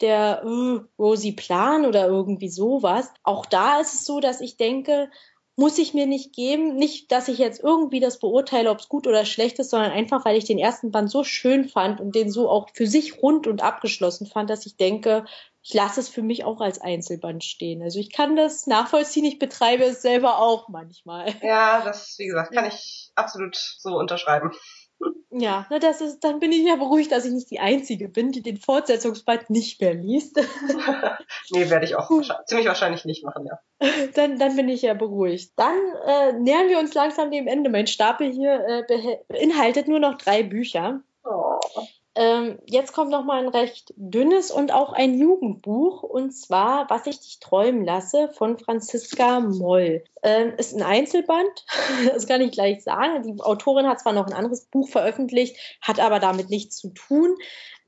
der 0.00 0.42
äh, 0.44 0.80
Rosie 0.98 1.32
Plan 1.32 1.84
oder 1.86 2.06
irgendwie 2.06 2.48
sowas. 2.48 3.12
Auch 3.22 3.46
da 3.46 3.80
ist 3.80 3.94
es 3.94 4.04
so, 4.04 4.18
dass 4.18 4.40
ich 4.40 4.56
denke, 4.56 5.10
muss 5.56 5.78
ich 5.78 5.94
mir 5.94 6.06
nicht 6.06 6.34
geben. 6.34 6.76
Nicht, 6.76 7.12
dass 7.12 7.28
ich 7.28 7.38
jetzt 7.38 7.62
irgendwie 7.62 8.00
das 8.00 8.18
beurteile, 8.18 8.70
ob 8.70 8.78
es 8.78 8.88
gut 8.88 9.06
oder 9.06 9.24
schlecht 9.24 9.58
ist, 9.58 9.70
sondern 9.70 9.92
einfach, 9.92 10.24
weil 10.24 10.36
ich 10.36 10.44
den 10.44 10.58
ersten 10.58 10.90
Band 10.90 11.10
so 11.10 11.24
schön 11.24 11.68
fand 11.68 12.00
und 12.00 12.14
den 12.14 12.30
so 12.30 12.48
auch 12.48 12.68
für 12.74 12.86
sich 12.86 13.22
rund 13.22 13.46
und 13.46 13.62
abgeschlossen 13.62 14.26
fand, 14.26 14.48
dass 14.48 14.66
ich 14.66 14.76
denke, 14.76 15.24
ich 15.62 15.74
lasse 15.74 16.00
es 16.00 16.08
für 16.08 16.22
mich 16.22 16.44
auch 16.44 16.60
als 16.60 16.80
Einzelband 16.80 17.44
stehen. 17.44 17.82
Also 17.82 18.00
ich 18.00 18.12
kann 18.12 18.34
das 18.34 18.66
nachvollziehen, 18.66 19.24
ich 19.24 19.38
betreibe 19.38 19.84
es 19.84 20.02
selber 20.02 20.38
auch 20.38 20.68
manchmal. 20.68 21.34
Ja, 21.42 21.82
das, 21.84 22.16
wie 22.18 22.26
gesagt, 22.26 22.52
kann 22.52 22.66
ich 22.66 23.12
absolut 23.14 23.56
so 23.56 23.96
unterschreiben. 23.96 24.50
Ja, 25.34 25.66
na 25.70 25.78
das 25.78 26.02
ist, 26.02 26.20
dann 26.20 26.40
bin 26.40 26.52
ich 26.52 26.66
ja 26.66 26.76
beruhigt, 26.76 27.10
dass 27.10 27.24
ich 27.24 27.32
nicht 27.32 27.50
die 27.50 27.58
Einzige 27.58 28.08
bin, 28.08 28.32
die 28.32 28.42
den 28.42 28.58
Fortsetzungsband 28.58 29.48
nicht 29.48 29.80
mehr 29.80 29.94
liest. 29.94 30.36
nee, 31.50 31.70
werde 31.70 31.86
ich 31.86 31.96
auch 31.96 32.10
ziemlich 32.44 32.66
wahrscheinlich 32.66 33.06
nicht 33.06 33.24
machen, 33.24 33.46
ja. 33.46 33.58
Dann, 34.14 34.38
dann 34.38 34.54
bin 34.56 34.68
ich 34.68 34.82
ja 34.82 34.94
beruhigt. 34.94 35.52
Dann 35.56 35.76
äh, 36.06 36.32
nähern 36.34 36.68
wir 36.68 36.78
uns 36.78 36.94
langsam 36.94 37.30
dem 37.30 37.46
Ende. 37.46 37.70
Mein 37.70 37.86
Stapel 37.86 38.30
hier 38.30 38.84
äh, 38.88 39.16
beinhaltet 39.28 39.88
nur 39.88 39.98
noch 39.98 40.18
drei 40.18 40.42
Bücher. 40.42 41.00
Oh. 41.24 41.58
Ähm, 42.14 42.58
jetzt 42.66 42.92
kommt 42.92 43.10
noch 43.10 43.24
mal 43.24 43.42
ein 43.42 43.48
recht 43.48 43.94
dünnes 43.96 44.50
und 44.50 44.70
auch 44.72 44.92
ein 44.92 45.18
Jugendbuch 45.18 46.02
und 46.02 46.32
zwar 46.32 46.90
Was 46.90 47.06
ich 47.06 47.20
dich 47.20 47.40
träumen 47.40 47.84
lasse 47.84 48.28
von 48.28 48.58
Franziska 48.58 49.40
Moll. 49.40 50.04
Ähm, 50.22 50.52
ist 50.58 50.74
ein 50.74 50.82
Einzelband, 50.82 51.64
das 52.12 52.26
kann 52.26 52.42
ich 52.42 52.52
gleich 52.52 52.84
sagen. 52.84 53.22
Die 53.22 53.40
Autorin 53.40 53.86
hat 53.86 54.00
zwar 54.00 54.12
noch 54.12 54.26
ein 54.26 54.34
anderes 54.34 54.66
Buch 54.66 54.88
veröffentlicht, 54.90 55.56
hat 55.80 56.00
aber 56.00 56.18
damit 56.18 56.50
nichts 56.50 56.76
zu 56.76 56.90
tun. 56.90 57.34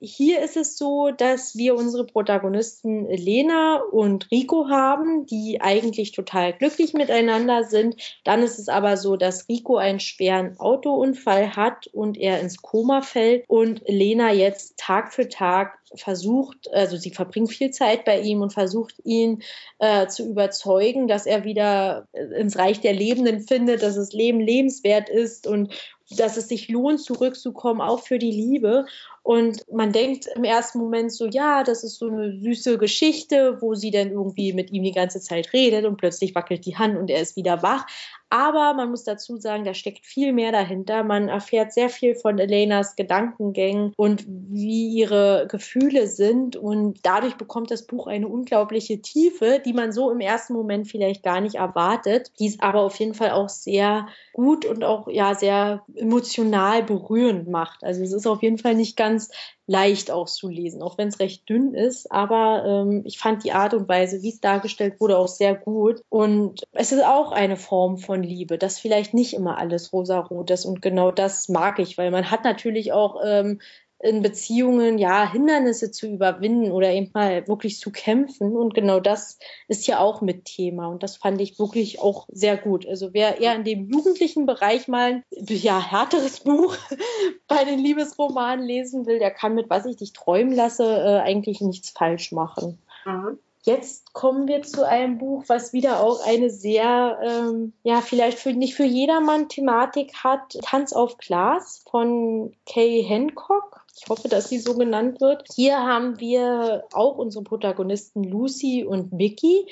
Hier 0.04 0.42
ist 0.42 0.56
es 0.56 0.76
so, 0.76 1.10
dass 1.10 1.56
wir 1.56 1.74
unsere 1.74 2.04
Protagonisten 2.04 3.06
Lena 3.08 3.82
und 3.90 4.30
Rico 4.30 4.68
haben, 4.68 5.26
die 5.26 5.60
eigentlich 5.60 6.12
total 6.12 6.52
glücklich 6.52 6.92
miteinander 6.92 7.64
sind. 7.64 7.96
Dann 8.24 8.42
ist 8.42 8.58
es 8.58 8.68
aber 8.68 8.96
so, 8.96 9.16
dass 9.16 9.48
Rico 9.48 9.76
einen 9.76 10.00
schweren 10.00 10.58
Autounfall 10.58 11.56
hat 11.56 11.86
und 11.88 12.18
er 12.18 12.40
ins 12.40 12.58
Koma 12.58 13.02
fällt 13.02 13.44
und 13.48 13.82
Lena 13.86 14.32
jetzt 14.32 14.76
Tag 14.76 15.12
für 15.12 15.28
Tag 15.28 15.78
versucht, 15.96 16.72
also 16.72 16.96
sie 16.96 17.10
verbringt 17.10 17.52
viel 17.52 17.70
Zeit 17.70 18.04
bei 18.04 18.20
ihm 18.20 18.42
und 18.42 18.52
versucht 18.52 18.94
ihn 19.04 19.42
äh, 19.78 20.06
zu 20.06 20.28
überzeugen, 20.28 21.08
dass 21.08 21.26
er 21.26 21.44
wieder 21.44 22.08
ins 22.12 22.58
Reich 22.58 22.80
der 22.80 22.92
Lebenden 22.92 23.40
findet, 23.40 23.82
dass 23.82 23.96
das 23.96 24.12
Leben 24.12 24.40
lebenswert 24.40 25.08
ist 25.08 25.46
und 25.46 25.72
dass 26.10 26.36
es 26.36 26.48
sich 26.48 26.68
lohnt, 26.68 27.00
zurückzukommen, 27.00 27.80
auch 27.80 28.00
für 28.00 28.18
die 28.18 28.30
Liebe. 28.30 28.86
Und 29.24 29.64
man 29.72 29.90
denkt 29.90 30.26
im 30.36 30.44
ersten 30.44 30.78
Moment 30.78 31.10
so, 31.10 31.26
ja, 31.26 31.64
das 31.64 31.82
ist 31.82 31.98
so 31.98 32.08
eine 32.08 32.38
süße 32.38 32.76
Geschichte, 32.76 33.56
wo 33.62 33.74
sie 33.74 33.90
dann 33.90 34.10
irgendwie 34.10 34.52
mit 34.52 34.70
ihm 34.70 34.82
die 34.82 34.92
ganze 34.92 35.18
Zeit 35.18 35.54
redet 35.54 35.86
und 35.86 35.96
plötzlich 35.96 36.34
wackelt 36.34 36.66
die 36.66 36.76
Hand 36.76 36.98
und 36.98 37.08
er 37.08 37.22
ist 37.22 37.34
wieder 37.34 37.62
wach. 37.62 37.86
Aber 38.34 38.74
man 38.74 38.90
muss 38.90 39.04
dazu 39.04 39.36
sagen, 39.36 39.62
da 39.62 39.74
steckt 39.74 40.04
viel 40.04 40.32
mehr 40.32 40.50
dahinter. 40.50 41.04
Man 41.04 41.28
erfährt 41.28 41.72
sehr 41.72 41.88
viel 41.88 42.16
von 42.16 42.40
Elenas 42.40 42.96
Gedankengängen 42.96 43.92
und 43.96 44.24
wie 44.26 44.88
ihre 44.88 45.46
Gefühle 45.48 46.08
sind. 46.08 46.56
Und 46.56 46.98
dadurch 47.04 47.36
bekommt 47.36 47.70
das 47.70 47.86
Buch 47.86 48.08
eine 48.08 48.26
unglaubliche 48.26 49.00
Tiefe, 49.00 49.62
die 49.64 49.72
man 49.72 49.92
so 49.92 50.10
im 50.10 50.18
ersten 50.18 50.54
Moment 50.54 50.88
vielleicht 50.88 51.22
gar 51.22 51.40
nicht 51.40 51.54
erwartet. 51.54 52.32
Die 52.40 52.48
ist 52.48 52.60
aber 52.60 52.80
auf 52.80 52.98
jeden 52.98 53.14
Fall 53.14 53.30
auch 53.30 53.48
sehr 53.48 54.08
gut 54.32 54.64
und 54.64 54.82
auch 54.82 55.06
ja 55.06 55.36
sehr 55.36 55.84
emotional 55.94 56.82
berührend 56.82 57.46
macht. 57.46 57.84
Also 57.84 58.02
es 58.02 58.12
ist 58.12 58.26
auf 58.26 58.42
jeden 58.42 58.58
Fall 58.58 58.74
nicht 58.74 58.96
ganz 58.96 59.30
leicht 59.66 60.10
auszulesen, 60.10 60.82
auch 60.82 60.98
wenn 60.98 61.08
es 61.08 61.20
recht 61.20 61.48
dünn 61.48 61.74
ist. 61.74 62.10
Aber 62.12 62.64
ähm, 62.66 63.02
ich 63.04 63.18
fand 63.18 63.44
die 63.44 63.52
Art 63.52 63.74
und 63.74 63.88
Weise, 63.88 64.22
wie 64.22 64.28
es 64.28 64.40
dargestellt 64.40 65.00
wurde, 65.00 65.18
auch 65.18 65.28
sehr 65.28 65.54
gut. 65.54 66.02
Und 66.10 66.64
es 66.72 66.92
ist 66.92 67.04
auch 67.04 67.32
eine 67.32 67.56
Form 67.56 67.96
von 67.98 68.22
Liebe, 68.22 68.58
dass 68.58 68.78
vielleicht 68.78 69.14
nicht 69.14 69.34
immer 69.34 69.56
alles 69.58 69.92
rosarot 69.92 70.50
ist. 70.50 70.66
Und 70.66 70.82
genau 70.82 71.10
das 71.10 71.48
mag 71.48 71.78
ich, 71.78 71.96
weil 71.96 72.10
man 72.10 72.30
hat 72.30 72.44
natürlich 72.44 72.92
auch 72.92 73.20
ähm, 73.24 73.60
in 74.04 74.20
Beziehungen 74.20 74.98
ja 74.98 75.30
Hindernisse 75.32 75.90
zu 75.90 76.06
überwinden 76.06 76.72
oder 76.72 76.90
eben 76.90 77.10
mal 77.14 77.48
wirklich 77.48 77.80
zu 77.80 77.90
kämpfen. 77.90 78.54
Und 78.54 78.74
genau 78.74 79.00
das 79.00 79.38
ist 79.66 79.86
ja 79.86 79.98
auch 79.98 80.20
mit 80.20 80.44
Thema. 80.44 80.88
Und 80.88 81.02
das 81.02 81.16
fand 81.16 81.40
ich 81.40 81.58
wirklich 81.58 82.00
auch 82.00 82.28
sehr 82.30 82.58
gut. 82.58 82.86
Also 82.86 83.14
wer 83.14 83.40
eher 83.40 83.54
in 83.54 83.64
dem 83.64 83.88
jugendlichen 83.88 84.44
Bereich 84.44 84.88
mal 84.88 85.22
ja 85.30 85.80
härteres 85.80 86.40
Buch 86.40 86.76
bei 87.48 87.64
den 87.64 87.78
Liebesromanen 87.78 88.66
lesen 88.66 89.06
will, 89.06 89.18
der 89.18 89.30
kann 89.30 89.54
mit 89.54 89.70
Was 89.70 89.86
ich 89.86 89.96
dich 89.96 90.12
träumen 90.12 90.52
lasse 90.54 90.84
äh, 90.84 91.20
eigentlich 91.20 91.62
nichts 91.62 91.88
falsch 91.88 92.30
machen. 92.30 92.78
Mhm. 93.06 93.38
Jetzt 93.62 94.12
kommen 94.12 94.46
wir 94.46 94.60
zu 94.60 94.86
einem 94.86 95.16
Buch, 95.16 95.44
was 95.46 95.72
wieder 95.72 96.00
auch 96.00 96.26
eine 96.26 96.50
sehr, 96.50 97.18
ähm, 97.22 97.72
ja, 97.82 98.02
vielleicht 98.02 98.38
für, 98.38 98.52
nicht 98.52 98.74
für 98.74 98.84
jedermann 98.84 99.48
Thematik 99.48 100.12
hat. 100.22 100.58
Tanz 100.62 100.92
auf 100.92 101.16
Glas 101.16 101.82
von 101.90 102.54
Kay 102.66 103.02
Hancock. 103.02 103.73
Ich 103.96 104.08
hoffe, 104.08 104.28
dass 104.28 104.48
sie 104.48 104.58
so 104.58 104.74
genannt 104.76 105.20
wird. 105.20 105.46
Hier 105.54 105.78
haben 105.78 106.18
wir 106.18 106.84
auch 106.92 107.16
unsere 107.16 107.44
Protagonisten 107.44 108.24
Lucy 108.24 108.84
und 108.84 109.12
Mickey, 109.12 109.66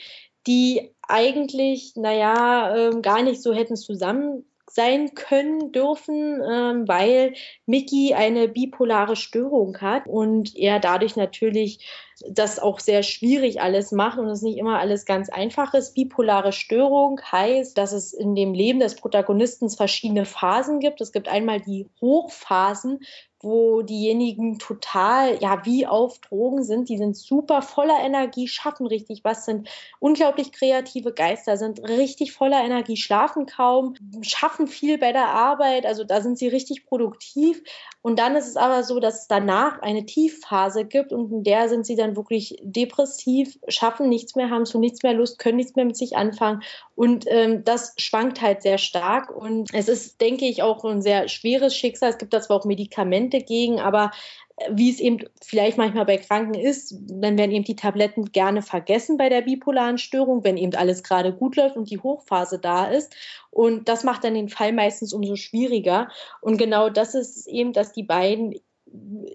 die 0.47 0.95
eigentlich, 1.03 1.95
naja, 1.97 2.77
ähm, 2.77 3.03
gar 3.03 3.23
nicht 3.23 3.43
so 3.43 3.53
hätten 3.53 3.77
zusammen 3.77 4.45
sein 4.71 5.15
können 5.15 5.71
dürfen, 5.73 6.41
ähm, 6.51 6.89
weil 6.89 7.35
Mickey 7.67 8.15
eine 8.15 8.49
bipolare 8.49 9.17
Störung 9.17 9.79
hat 9.83 10.07
und 10.07 10.57
er 10.57 10.81
dadurch 10.81 11.15
natürlich 11.15 11.87
das 12.31 12.59
auch 12.59 12.81
sehr 12.81 13.03
schwierig 13.03 13.61
alles 13.61 13.93
macht 13.93 14.19
und 14.19 14.29
es 14.29 14.41
nicht 14.41 14.57
immer 14.57 14.79
alles 14.79 15.05
ganz 15.05 15.29
einfach 15.29 15.75
ist. 15.75 15.95
Bipolare 15.95 16.53
Störung 16.53 17.21
heißt, 17.21 17.77
dass 17.77 17.93
es 17.93 18.15
in 18.15 18.35
dem 18.35 18.55
Leben 18.55 18.81
des 18.81 18.95
Protagonisten 18.95 19.69
verschiedene 19.69 20.25
Phasen 20.25 20.81
gibt. 20.81 21.03
Es 21.03 21.13
gibt 21.13 21.29
einmal 21.29 21.61
die 21.61 21.91
Hochphasen, 22.01 23.01
wo 23.43 23.83
diejenigen 23.83 24.59
total, 24.59 25.39
ja, 25.41 25.65
wie 25.65 25.87
auf 25.87 26.19
Drogen 26.21 26.63
sind. 26.63 26.89
Die 26.89 26.97
sind 26.97 27.17
super 27.17 27.61
voller 27.61 28.01
Energie, 28.01 28.49
schaffen 28.49 28.87
richtig 28.87 29.25
was, 29.25 29.45
sind 29.45 29.69
unglaublich 29.99 30.53
kreative 30.53 31.13
Geister, 31.13 31.57
sind 31.57 31.83
richtig 31.83 32.33
voller 32.33 32.63
Energie, 32.65 32.97
schlafen 32.97 33.47
kaum, 33.47 33.95
schaffen 34.23 34.67
viel 34.69 34.99
bei 34.99 35.13
der 35.13 35.29
Arbeit. 35.29 35.87
Also 35.87 36.05
da 36.05 36.21
sind 36.21 36.39
sie 36.39 36.49
richtig 36.49 36.87
produktiv. 36.87 37.63
Und 38.03 38.19
dann 38.19 38.35
ist 38.35 38.49
es 38.49 38.57
aber 38.57 38.83
so, 38.83 38.99
dass 38.99 39.23
es 39.23 39.29
danach 39.29 39.81
eine 39.81 40.05
Tiefphase 40.05 40.85
gibt 40.85 41.13
und 41.13 41.31
in 41.31 41.45
der 41.45 41.69
sind 41.69 41.87
sie 41.87 41.95
dann 41.95 42.17
wirklich 42.17 42.57
depressiv, 42.61 43.59
schaffen 43.69 44.09
nichts 44.09 44.35
mehr, 44.35 44.51
haben 44.51 44.67
zu 44.67 44.81
nichts 44.81 45.05
mehr 45.05 45.15
Lust, 45.15 45.39
können 45.39 45.57
nichts 45.57 45.77
mehr 45.77 45.85
mit 45.85 45.97
sich 45.97 46.17
anfangen. 46.17 46.63
Und 46.97 47.25
ähm, 47.29 47.65
das 47.65 47.95
schwankt 47.99 48.43
halt 48.43 48.63
sehr 48.63 48.79
stark. 48.79 49.31
Und 49.31 49.73
es 49.73 49.89
ist, 49.89 50.21
denke 50.21 50.47
ich, 50.47 50.63
auch 50.63 50.85
ein 50.85 51.01
sehr 51.01 51.29
schweres 51.29 51.77
Schicksal. 51.77 52.11
Es 52.11 52.19
gibt 52.19 52.33
da 52.33 52.41
zwar 52.41 52.59
auch 52.59 52.65
Medikamente 52.65 53.32
gegen, 53.41 53.81
aber 53.81 54.11
äh, 54.57 54.71
wie 54.73 54.91
es 54.91 55.01
eben 55.01 55.19
vielleicht 55.43 55.79
manchmal 55.79 56.05
bei 56.05 56.19
Kranken 56.19 56.55
ist, 56.55 56.95
dann 57.09 57.39
werden 57.39 57.53
eben 57.53 57.65
die 57.65 57.77
Tabletten 57.77 58.33
gerne 58.33 58.63
vergessen 58.63 59.17
bei 59.17 59.29
der 59.29 59.43
bipolaren 59.43 59.99
Störung, 59.99 60.45
wenn 60.45 60.57
eben 60.57 60.75
alles 60.75 61.03
gerade 61.03 61.33
gut 61.33 61.57
läuft 61.57 61.77
und 61.77 61.91
die 61.91 61.99
Hochphase 61.99 62.59
da 62.59 62.87
ist. 62.87 63.15
Und 63.51 63.89
das 63.89 64.05
macht 64.05 64.25
dann 64.25 64.35
den 64.35 64.49
Fall 64.49 64.73
meistens 64.73 65.13
umso 65.13 65.37
schwieriger. 65.37 66.09
Und 66.41 66.59
genau 66.59 66.89
das 66.89 67.15
ist 67.15 67.47
eben, 67.47 67.73
dass 67.73 67.93
die 67.93 68.05
beiden 68.05 68.55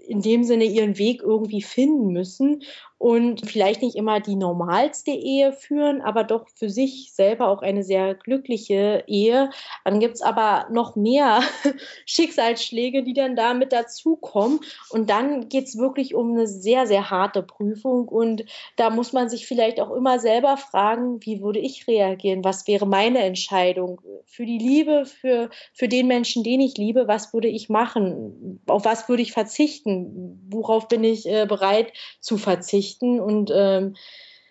in 0.07 0.21
dem 0.21 0.43
Sinne 0.43 0.65
ihren 0.65 0.97
Weg 0.97 1.21
irgendwie 1.23 1.61
finden 1.61 2.13
müssen 2.13 2.61
und 2.99 3.47
vielleicht 3.47 3.83
nicht 3.83 3.95
immer 3.95 4.19
die 4.19 4.35
normalste 4.35 5.11
Ehe 5.11 5.53
führen, 5.53 6.01
aber 6.01 6.23
doch 6.23 6.47
für 6.55 6.69
sich 6.69 7.11
selber 7.13 7.47
auch 7.47 7.61
eine 7.61 7.83
sehr 7.83 8.15
glückliche 8.15 9.03
Ehe. 9.05 9.51
Dann 9.85 9.99
gibt 9.99 10.15
es 10.15 10.21
aber 10.23 10.67
noch 10.71 10.95
mehr 10.95 11.41
Schicksalsschläge, 12.05 13.03
die 13.03 13.13
dann 13.13 13.35
da 13.35 13.53
mit 13.53 13.71
dazukommen. 13.71 14.61
Und 14.89 15.11
dann 15.11 15.47
geht 15.47 15.65
es 15.65 15.77
wirklich 15.77 16.15
um 16.15 16.31
eine 16.31 16.47
sehr, 16.47 16.87
sehr 16.87 17.11
harte 17.11 17.43
Prüfung. 17.43 18.07
Und 18.07 18.45
da 18.77 18.89
muss 18.89 19.13
man 19.13 19.29
sich 19.29 19.45
vielleicht 19.45 19.79
auch 19.79 19.91
immer 19.91 20.19
selber 20.19 20.57
fragen, 20.57 21.23
wie 21.23 21.41
würde 21.41 21.59
ich 21.59 21.87
reagieren? 21.87 22.43
Was 22.43 22.67
wäre 22.67 22.87
meine 22.87 23.19
Entscheidung 23.19 24.01
für 24.25 24.45
die 24.45 24.57
Liebe, 24.57 25.05
für, 25.05 25.51
für 25.71 25.87
den 25.87 26.07
Menschen, 26.07 26.43
den 26.43 26.61
ich 26.61 26.77
liebe? 26.77 27.07
Was 27.07 27.31
würde 27.31 27.47
ich 27.47 27.69
machen? 27.69 28.59
Auf 28.65 28.85
was 28.85 29.07
würde 29.07 29.21
ich 29.21 29.33
verzichten? 29.33 30.41
Worauf 30.49 30.87
bin 30.87 31.03
ich 31.03 31.27
äh, 31.27 31.45
bereit 31.45 31.93
zu 32.21 32.37
verzichten? 32.37 32.86
Geschichten 32.87 33.19
und 33.19 33.51
ähm, 33.53 33.95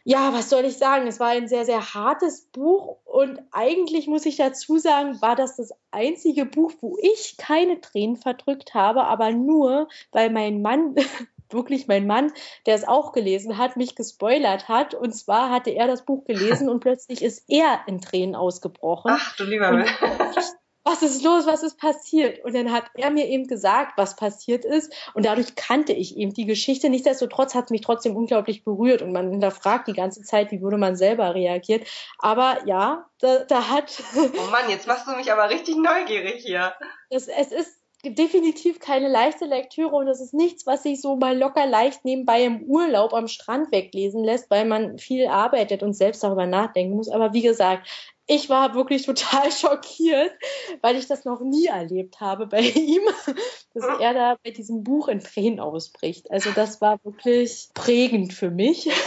ja, 0.05 0.33
was 0.33 0.51
soll 0.51 0.65
ich 0.65 0.77
sagen? 0.77 1.09
Es 1.09 1.19
war 1.19 1.31
ein 1.31 1.49
sehr, 1.49 1.65
sehr 1.65 1.95
hartes 1.95 2.47
Buch 2.53 2.99
und 3.05 3.41
eigentlich 3.51 4.07
muss 4.07 4.25
ich 4.25 4.37
dazu 4.37 4.79
sagen, 4.79 5.21
war 5.21 5.35
das 5.35 5.57
das 5.57 5.73
einzige 5.91 6.47
Buch, 6.47 6.73
wo 6.81 6.97
ich 7.01 7.37
keine 7.39 7.81
Tränen 7.81 8.17
verdrückt 8.17 8.75
habe, 8.75 9.05
aber 9.05 9.33
nur, 9.33 9.89
weil 10.13 10.31
mein 10.31 10.63
Mann, 10.63 10.95
wirklich 11.51 11.89
mein 11.89 12.07
Mann, 12.07 12.33
der 12.67 12.77
es 12.77 12.87
auch 12.87 13.13
gelesen 13.13 13.59
hat, 13.59 13.77
mich 13.77 13.97
gespoilert 13.97 14.69
hat. 14.69 14.95
Und 14.95 15.13
zwar 15.13 15.51
hatte 15.51 15.71
er 15.71 15.89
das 15.89 16.05
Buch 16.05 16.25
gelesen 16.25 16.69
und 16.71 16.81
plötzlich 16.81 17.23
ist 17.23 17.45
er 17.49 17.81
in 17.89 18.01
Tränen 18.01 18.37
ausgebrochen. 18.37 19.11
Ach 19.13 19.37
du 19.37 19.45
lieber 19.45 19.73
Mann 19.73 19.87
was 20.87 21.03
ist 21.03 21.25
los, 21.25 21.47
was 21.47 21.65
ist 21.65 21.79
passiert? 21.81 22.45
Und 22.45 22.55
dann 22.55 22.71
hat 22.71 22.85
er 22.95 23.11
mir 23.11 23.27
eben 23.27 23.49
gesagt, 23.49 23.99
was 23.99 24.15
passiert 24.15 24.65
ist. 24.65 24.95
Und 25.15 25.27
dadurch 25.27 25.57
kannte 25.57 25.93
ich 25.93 26.17
eben 26.17 26.33
die 26.33 26.47
Geschichte. 26.47 26.89
Nichtsdestotrotz 26.89 27.57
hat 27.57 27.65
es 27.65 27.71
mich 27.71 27.81
trotzdem 27.81 28.17
unglaublich 28.17 28.63
berührt. 28.63 29.03
Und 29.03 29.13
man 29.13 29.31
hinterfragt 29.31 29.89
die 29.89 29.95
ganze 29.95 30.23
Zeit, 30.23 30.53
wie 30.53 30.63
würde 30.63 30.79
man 30.79 30.95
selber 30.95 31.35
reagieren. 31.35 31.83
Aber 32.21 32.59
ja, 32.67 33.05
da, 33.19 33.41
da 33.41 33.69
hat. 33.69 34.01
Oh 34.15 34.51
Mann, 34.53 34.71
jetzt 34.71 34.87
machst 34.87 35.09
du 35.09 35.17
mich 35.17 35.33
aber 35.33 35.51
richtig 35.51 35.77
neugierig 35.77 36.45
hier. 36.45 36.73
Es, 37.11 37.27
es 37.27 37.51
ist 37.51 37.81
definitiv 38.05 38.79
keine 38.79 39.09
leichte 39.09 39.47
Lektüre 39.47 39.89
und 39.89 40.07
es 40.07 40.21
ist 40.21 40.35
nichts, 40.35 40.67
was 40.67 40.85
sich 40.85 41.01
so 41.01 41.17
mal 41.17 41.37
locker 41.37 41.67
leicht 41.67 42.05
nebenbei 42.05 42.45
im 42.45 42.63
Urlaub 42.63 43.13
am 43.13 43.27
Strand 43.27 43.73
weglesen 43.73 44.23
lässt, 44.23 44.51
weil 44.51 44.67
man 44.67 44.99
viel 44.99 45.27
arbeitet 45.27 45.83
und 45.83 45.95
selbst 45.95 46.23
darüber 46.23 46.47
nachdenken 46.47 46.95
muss. 46.95 47.09
Aber 47.09 47.33
wie 47.33 47.43
gesagt, 47.43 47.89
ich 48.27 48.49
war 48.49 48.75
wirklich 48.75 49.07
total 49.07 49.51
schockiert, 49.53 50.33
weil 50.81 50.97
ich 50.97 51.07
das 51.07 51.25
noch 51.25 51.41
nie 51.41 51.67
erlebt 51.67 52.21
habe 52.21 52.47
bei 52.47 52.61
ihm, 52.61 53.03
dass 53.75 54.01
er 54.01 54.15
da 54.15 54.37
bei 54.43 54.51
diesem 54.51 54.85
Buch 54.85 55.09
in 55.09 55.21
Tränen 55.21 55.61
ausbricht. 55.61 56.31
Also 56.31 56.51
das 56.53 56.81
war 56.81 56.99
wirklich 57.05 57.69
prägend 57.75 58.33
für 58.33 58.51
mich. 58.51 58.91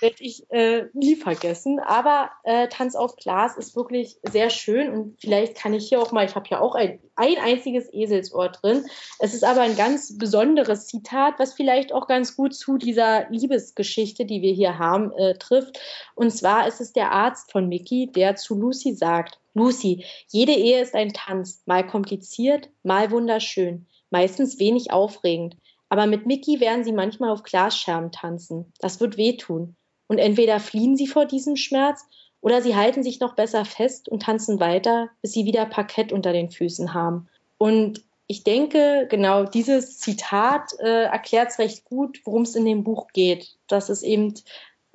werde 0.00 0.16
ich 0.20 0.50
äh, 0.50 0.86
nie 0.92 1.16
vergessen. 1.16 1.78
Aber 1.80 2.30
äh, 2.44 2.68
Tanz 2.68 2.94
auf 2.94 3.16
Glas 3.16 3.56
ist 3.56 3.76
wirklich 3.76 4.16
sehr 4.22 4.50
schön 4.50 4.90
und 4.90 5.20
vielleicht 5.20 5.56
kann 5.56 5.74
ich 5.74 5.88
hier 5.88 6.00
auch 6.00 6.12
mal, 6.12 6.24
ich 6.24 6.34
habe 6.34 6.48
ja 6.48 6.60
auch 6.60 6.74
ein, 6.74 7.00
ein 7.16 7.36
einziges 7.38 7.92
Eselsohr 7.92 8.48
drin. 8.48 8.86
Es 9.18 9.34
ist 9.34 9.44
aber 9.44 9.62
ein 9.62 9.76
ganz 9.76 10.16
besonderes 10.16 10.86
Zitat, 10.86 11.34
was 11.38 11.54
vielleicht 11.54 11.92
auch 11.92 12.06
ganz 12.06 12.36
gut 12.36 12.54
zu 12.54 12.78
dieser 12.78 13.28
Liebesgeschichte, 13.30 14.24
die 14.24 14.42
wir 14.42 14.52
hier 14.52 14.78
haben, 14.78 15.12
äh, 15.12 15.34
trifft. 15.34 15.78
Und 16.14 16.30
zwar 16.30 16.66
ist 16.66 16.80
es 16.80 16.92
der 16.92 17.12
Arzt 17.12 17.52
von 17.52 17.68
Mickey, 17.68 18.10
der 18.10 18.36
zu 18.36 18.54
Lucy 18.54 18.94
sagt, 18.94 19.38
Lucy, 19.54 20.04
jede 20.28 20.52
Ehe 20.52 20.80
ist 20.80 20.94
ein 20.94 21.12
Tanz, 21.12 21.62
mal 21.66 21.86
kompliziert, 21.86 22.70
mal 22.82 23.10
wunderschön, 23.10 23.86
meistens 24.10 24.58
wenig 24.58 24.92
aufregend. 24.92 25.56
Aber 25.88 26.06
mit 26.06 26.24
Mickey 26.24 26.60
werden 26.60 26.84
sie 26.84 26.92
manchmal 26.92 27.30
auf 27.30 27.42
Glasscherben 27.42 28.12
tanzen. 28.12 28.72
Das 28.78 29.00
wird 29.00 29.16
wehtun. 29.16 29.76
Und 30.10 30.18
entweder 30.18 30.58
fliehen 30.58 30.96
sie 30.96 31.06
vor 31.06 31.24
diesem 31.24 31.54
Schmerz 31.54 32.04
oder 32.40 32.62
sie 32.62 32.74
halten 32.74 33.04
sich 33.04 33.20
noch 33.20 33.36
besser 33.36 33.64
fest 33.64 34.08
und 34.08 34.24
tanzen 34.24 34.58
weiter, 34.58 35.08
bis 35.22 35.30
sie 35.30 35.44
wieder 35.44 35.66
Parkett 35.66 36.10
unter 36.10 36.32
den 36.32 36.50
Füßen 36.50 36.94
haben. 36.94 37.28
Und 37.58 38.02
ich 38.26 38.42
denke, 38.42 39.06
genau 39.08 39.44
dieses 39.44 40.00
Zitat 40.00 40.72
äh, 40.80 41.04
erklärt 41.04 41.50
es 41.50 41.60
recht 41.60 41.84
gut, 41.84 42.22
worum 42.24 42.42
es 42.42 42.56
in 42.56 42.64
dem 42.64 42.82
Buch 42.82 43.06
geht. 43.12 43.56
Dass 43.68 43.88
es 43.88 44.02
eben 44.02 44.34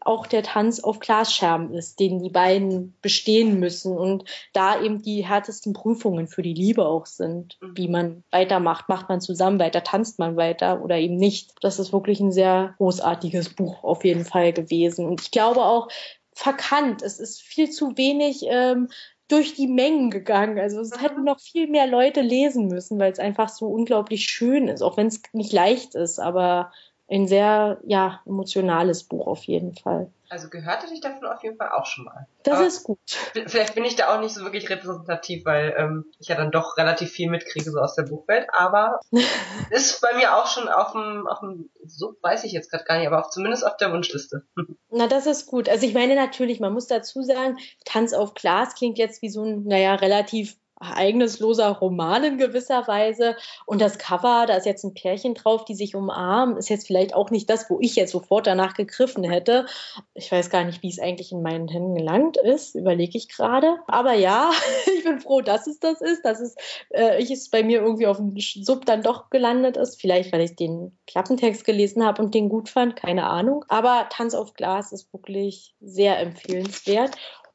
auch 0.05 0.27
der 0.27 0.43
Tanz 0.43 0.79
auf 0.79 0.99
Glasscherben 0.99 1.73
ist, 1.73 1.99
den 1.99 2.21
die 2.21 2.29
beiden 2.29 2.95
bestehen 3.01 3.59
müssen 3.59 3.97
und 3.97 4.23
da 4.53 4.81
eben 4.81 5.01
die 5.01 5.25
härtesten 5.25 5.73
Prüfungen 5.73 6.27
für 6.27 6.43
die 6.43 6.53
Liebe 6.53 6.85
auch 6.85 7.07
sind, 7.07 7.57
mhm. 7.59 7.73
wie 7.75 7.87
man 7.87 8.23
weitermacht. 8.31 8.87
Macht 8.87 9.09
man 9.09 9.19
zusammen 9.19 9.59
weiter, 9.59 9.83
tanzt 9.83 10.19
man 10.19 10.37
weiter 10.37 10.83
oder 10.83 10.97
eben 10.97 11.17
nicht. 11.17 11.53
Das 11.61 11.79
ist 11.79 11.91
wirklich 11.91 12.19
ein 12.19 12.31
sehr 12.31 12.75
großartiges 12.77 13.55
Buch 13.55 13.83
auf 13.83 14.05
jeden 14.05 14.25
Fall 14.25 14.53
gewesen. 14.53 15.05
Und 15.05 15.21
ich 15.21 15.31
glaube 15.31 15.65
auch, 15.65 15.89
verkannt. 16.33 17.01
Es 17.01 17.19
ist 17.19 17.41
viel 17.41 17.69
zu 17.71 17.97
wenig 17.97 18.45
ähm, 18.47 18.89
durch 19.27 19.55
die 19.55 19.67
Mengen 19.67 20.11
gegangen. 20.11 20.59
Also 20.59 20.81
es 20.81 21.01
hätten 21.01 21.23
noch 21.23 21.39
viel 21.39 21.67
mehr 21.67 21.87
Leute 21.87 22.21
lesen 22.21 22.67
müssen, 22.67 22.99
weil 22.99 23.11
es 23.11 23.19
einfach 23.19 23.49
so 23.49 23.67
unglaublich 23.67 24.25
schön 24.25 24.67
ist, 24.67 24.83
auch 24.83 24.97
wenn 24.97 25.07
es 25.07 25.21
nicht 25.33 25.51
leicht 25.51 25.95
ist, 25.95 26.19
aber 26.19 26.71
ein 27.09 27.27
sehr 27.27 27.79
ja 27.85 28.21
emotionales 28.25 29.03
Buch 29.03 29.27
auf 29.27 29.43
jeden 29.43 29.75
Fall. 29.75 30.11
Also 30.27 30.49
gehört 30.49 30.81
hatte 30.81 30.93
ich 30.93 31.01
davon 31.01 31.27
auf 31.27 31.43
jeden 31.43 31.57
Fall 31.57 31.69
auch 31.69 31.85
schon 31.85 32.05
mal. 32.05 32.27
Das 32.43 32.55
Aber 32.55 32.67
ist 32.67 32.83
gut. 32.83 32.97
Vielleicht 33.45 33.75
bin 33.75 33.85
ich 33.85 33.95
da 33.95 34.13
auch 34.13 34.19
nicht 34.19 34.33
so 34.33 34.43
wirklich 34.43 34.69
repräsentativ, 34.69 35.45
weil 35.45 35.75
ähm, 35.77 36.05
ich 36.19 36.29
ja 36.29 36.35
dann 36.35 36.51
doch 36.51 36.77
relativ 36.77 37.11
viel 37.11 37.29
mitkriege 37.29 37.69
so 37.69 37.79
aus 37.79 37.95
der 37.95 38.03
Buchwelt. 38.03 38.47
Aber 38.51 38.99
ist 39.69 40.01
bei 40.01 40.15
mir 40.15 40.35
auch 40.35 40.47
schon 40.47 40.67
auf 40.67 40.93
dem, 40.93 41.27
auf 41.27 41.41
dem, 41.41 41.69
so 41.85 42.15
weiß 42.21 42.43
ich 42.43 42.53
jetzt 42.53 42.71
gerade 42.71 42.85
gar 42.85 42.97
nicht, 42.97 43.07
aber 43.07 43.23
auch 43.23 43.29
zumindest 43.29 43.65
auf 43.65 43.77
der 43.77 43.93
Wunschliste. 43.93 44.43
Na, 44.89 45.07
das 45.07 45.27
ist 45.27 45.45
gut. 45.45 45.69
Also 45.69 45.85
ich 45.85 45.93
meine 45.93 46.15
natürlich, 46.15 46.59
man 46.59 46.73
muss 46.73 46.87
dazu 46.87 47.21
sagen, 47.21 47.57
Tanz 47.85 48.13
auf 48.13 48.33
Glas 48.33 48.73
klingt 48.73 48.97
jetzt 48.97 49.21
wie 49.21 49.29
so 49.29 49.43
ein, 49.43 49.63
naja, 49.65 49.93
relativ 49.95 50.57
ereignisloser 50.91 51.69
Roman 51.69 52.23
in 52.23 52.37
gewisser 52.37 52.87
Weise. 52.87 53.35
Und 53.65 53.81
das 53.81 53.97
Cover, 53.97 54.45
da 54.47 54.55
ist 54.55 54.65
jetzt 54.65 54.83
ein 54.83 54.93
Pärchen 54.93 55.33
drauf, 55.33 55.65
die 55.65 55.75
sich 55.75 55.95
umarmen, 55.95 56.57
ist 56.57 56.69
jetzt 56.69 56.87
vielleicht 56.87 57.13
auch 57.13 57.29
nicht 57.31 57.49
das, 57.49 57.69
wo 57.69 57.79
ich 57.81 57.95
jetzt 57.95 58.11
sofort 58.11 58.47
danach 58.47 58.73
gegriffen 58.73 59.23
hätte. 59.23 59.65
Ich 60.13 60.31
weiß 60.31 60.49
gar 60.49 60.63
nicht, 60.63 60.81
wie 60.83 60.89
es 60.89 60.99
eigentlich 60.99 61.31
in 61.31 61.41
meinen 61.41 61.67
Händen 61.67 61.95
gelangt 61.95 62.37
ist, 62.37 62.75
überlege 62.75 63.17
ich 63.17 63.29
gerade. 63.29 63.77
Aber 63.87 64.13
ja, 64.13 64.51
ich 64.97 65.03
bin 65.03 65.19
froh, 65.19 65.41
dass 65.41 65.67
es 65.67 65.79
das 65.79 66.01
ist, 66.01 66.23
dass 66.23 66.39
es 66.39 66.55
äh, 66.89 67.21
ich 67.21 67.31
es 67.31 67.49
bei 67.49 67.63
mir 67.63 67.81
irgendwie 67.81 68.07
auf 68.07 68.17
dem 68.17 68.35
Sub 68.37 68.85
dann 68.85 69.01
doch 69.01 69.29
gelandet 69.29 69.77
ist. 69.77 69.99
Vielleicht, 69.99 70.31
weil 70.31 70.41
ich 70.41 70.55
den 70.55 70.97
Klappentext 71.07 71.65
gelesen 71.65 72.05
habe 72.05 72.21
und 72.21 72.33
den 72.33 72.49
gut 72.49 72.69
fand, 72.69 72.95
keine 72.95 73.27
Ahnung. 73.27 73.65
Aber 73.67 74.07
Tanz 74.09 74.33
auf 74.33 74.53
Glas 74.53 74.91
ist 74.91 75.11
wirklich 75.13 75.75
sehr 75.81 76.19
empfehlenswert. 76.19 77.11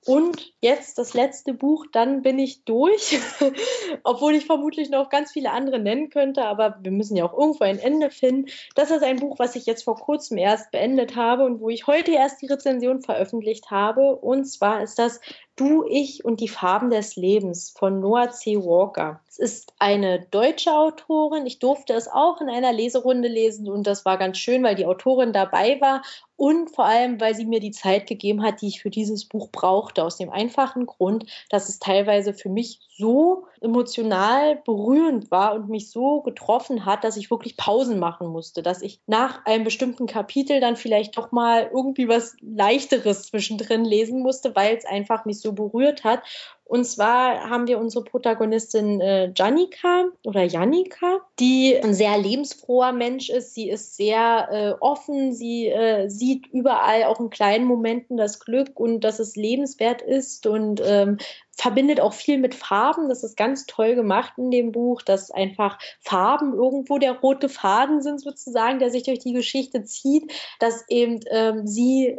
Und 0.06 0.54
jetzt 0.62 0.96
das 0.96 1.12
letzte 1.12 1.52
Buch, 1.52 1.84
dann 1.92 2.22
bin 2.22 2.38
ich 2.38 2.64
durch. 2.64 3.18
Obwohl 4.02 4.34
ich 4.34 4.46
vermutlich 4.46 4.88
noch 4.88 5.10
ganz 5.10 5.32
viele 5.32 5.50
andere 5.50 5.78
nennen 5.78 6.08
könnte, 6.08 6.44
aber 6.44 6.78
wir 6.80 6.90
müssen 6.90 7.16
ja 7.16 7.26
auch 7.26 7.36
irgendwo 7.36 7.64
ein 7.64 7.78
Ende 7.78 8.10
finden. 8.10 8.50
Das 8.74 8.90
ist 8.90 9.02
ein 9.02 9.18
Buch, 9.18 9.38
was 9.38 9.56
ich 9.56 9.66
jetzt 9.66 9.82
vor 9.82 9.96
kurzem 9.96 10.38
erst 10.38 10.70
beendet 10.70 11.16
habe 11.16 11.44
und 11.44 11.60
wo 11.60 11.68
ich 11.68 11.86
heute 11.86 12.12
erst 12.12 12.40
die 12.40 12.46
Rezension 12.46 13.02
veröffentlicht 13.02 13.70
habe. 13.70 14.16
Und 14.16 14.46
zwar 14.46 14.82
ist 14.82 14.98
das 14.98 15.20
Du, 15.60 15.84
ich 15.86 16.24
und 16.24 16.40
die 16.40 16.48
Farben 16.48 16.88
des 16.88 17.16
Lebens 17.16 17.68
von 17.68 18.00
Noah 18.00 18.30
C. 18.30 18.56
Walker. 18.56 19.20
Es 19.28 19.38
ist 19.38 19.74
eine 19.78 20.26
deutsche 20.30 20.72
Autorin. 20.72 21.44
Ich 21.44 21.58
durfte 21.58 21.92
es 21.92 22.08
auch 22.08 22.40
in 22.40 22.48
einer 22.48 22.72
Leserunde 22.72 23.28
lesen 23.28 23.68
und 23.68 23.86
das 23.86 24.06
war 24.06 24.16
ganz 24.16 24.38
schön, 24.38 24.62
weil 24.62 24.74
die 24.74 24.86
Autorin 24.86 25.34
dabei 25.34 25.78
war 25.82 26.00
und 26.36 26.70
vor 26.70 26.86
allem, 26.86 27.20
weil 27.20 27.34
sie 27.34 27.44
mir 27.44 27.60
die 27.60 27.72
Zeit 27.72 28.06
gegeben 28.06 28.42
hat, 28.42 28.62
die 28.62 28.68
ich 28.68 28.80
für 28.80 28.88
dieses 28.88 29.26
Buch 29.26 29.50
brauchte, 29.52 30.02
aus 30.02 30.16
dem 30.16 30.30
einfachen 30.30 30.86
Grund, 30.86 31.26
dass 31.50 31.68
es 31.68 31.78
teilweise 31.78 32.32
für 32.32 32.48
mich 32.48 32.80
so 32.96 33.44
emotional 33.60 34.56
berührend 34.64 35.30
war 35.30 35.54
und 35.54 35.68
mich 35.68 35.90
so 35.90 36.22
getroffen 36.22 36.86
hat, 36.86 37.04
dass 37.04 37.16
ich 37.16 37.30
wirklich 37.30 37.56
Pausen 37.56 37.98
machen 37.98 38.28
musste, 38.28 38.62
dass 38.62 38.80
ich 38.80 39.00
nach 39.06 39.44
einem 39.44 39.64
bestimmten 39.64 40.06
Kapitel 40.06 40.60
dann 40.60 40.76
vielleicht 40.76 41.16
doch 41.16 41.30
mal 41.30 41.70
irgendwie 41.72 42.08
was 42.08 42.36
leichteres 42.40 43.24
zwischendrin 43.24 43.84
lesen 43.84 44.22
musste, 44.22 44.56
weil 44.56 44.76
es 44.76 44.84
einfach 44.84 45.24
mich 45.26 45.40
so 45.40 45.52
berührt 45.52 46.04
hat. 46.04 46.22
Und 46.70 46.84
zwar 46.84 47.50
haben 47.50 47.66
wir 47.66 47.80
unsere 47.80 48.04
Protagonistin 48.04 49.00
äh, 49.00 49.32
Janika 49.34 50.04
oder 50.24 50.44
Janika, 50.44 51.18
die 51.40 51.76
ein 51.76 51.94
sehr 51.94 52.16
lebensfroher 52.16 52.92
Mensch 52.92 53.28
ist. 53.28 53.54
Sie 53.54 53.68
ist 53.68 53.96
sehr 53.96 54.48
äh, 54.52 54.74
offen, 54.80 55.32
sie 55.32 55.66
äh, 55.66 56.08
sieht 56.08 56.46
überall 56.46 57.02
auch 57.04 57.18
in 57.18 57.28
kleinen 57.28 57.64
Momenten 57.64 58.16
das 58.16 58.38
Glück 58.38 58.78
und 58.78 59.00
dass 59.00 59.18
es 59.18 59.34
lebenswert 59.34 60.00
ist 60.00 60.46
und 60.46 60.80
ähm, 60.86 61.18
verbindet 61.60 62.00
auch 62.00 62.14
viel 62.14 62.38
mit 62.38 62.54
Farben. 62.54 63.08
Das 63.08 63.22
ist 63.22 63.36
ganz 63.36 63.66
toll 63.66 63.94
gemacht 63.94 64.34
in 64.38 64.50
dem 64.50 64.72
Buch, 64.72 65.02
dass 65.02 65.30
einfach 65.30 65.78
Farben 66.00 66.54
irgendwo 66.54 66.98
der 66.98 67.18
rote 67.18 67.48
Faden 67.48 68.00
sind 68.00 68.20
sozusagen, 68.20 68.78
der 68.78 68.90
sich 68.90 69.02
durch 69.02 69.18
die 69.18 69.34
Geschichte 69.34 69.84
zieht, 69.84 70.32
dass 70.58 70.84
eben 70.88 71.20
ähm, 71.30 71.66
sie 71.66 72.16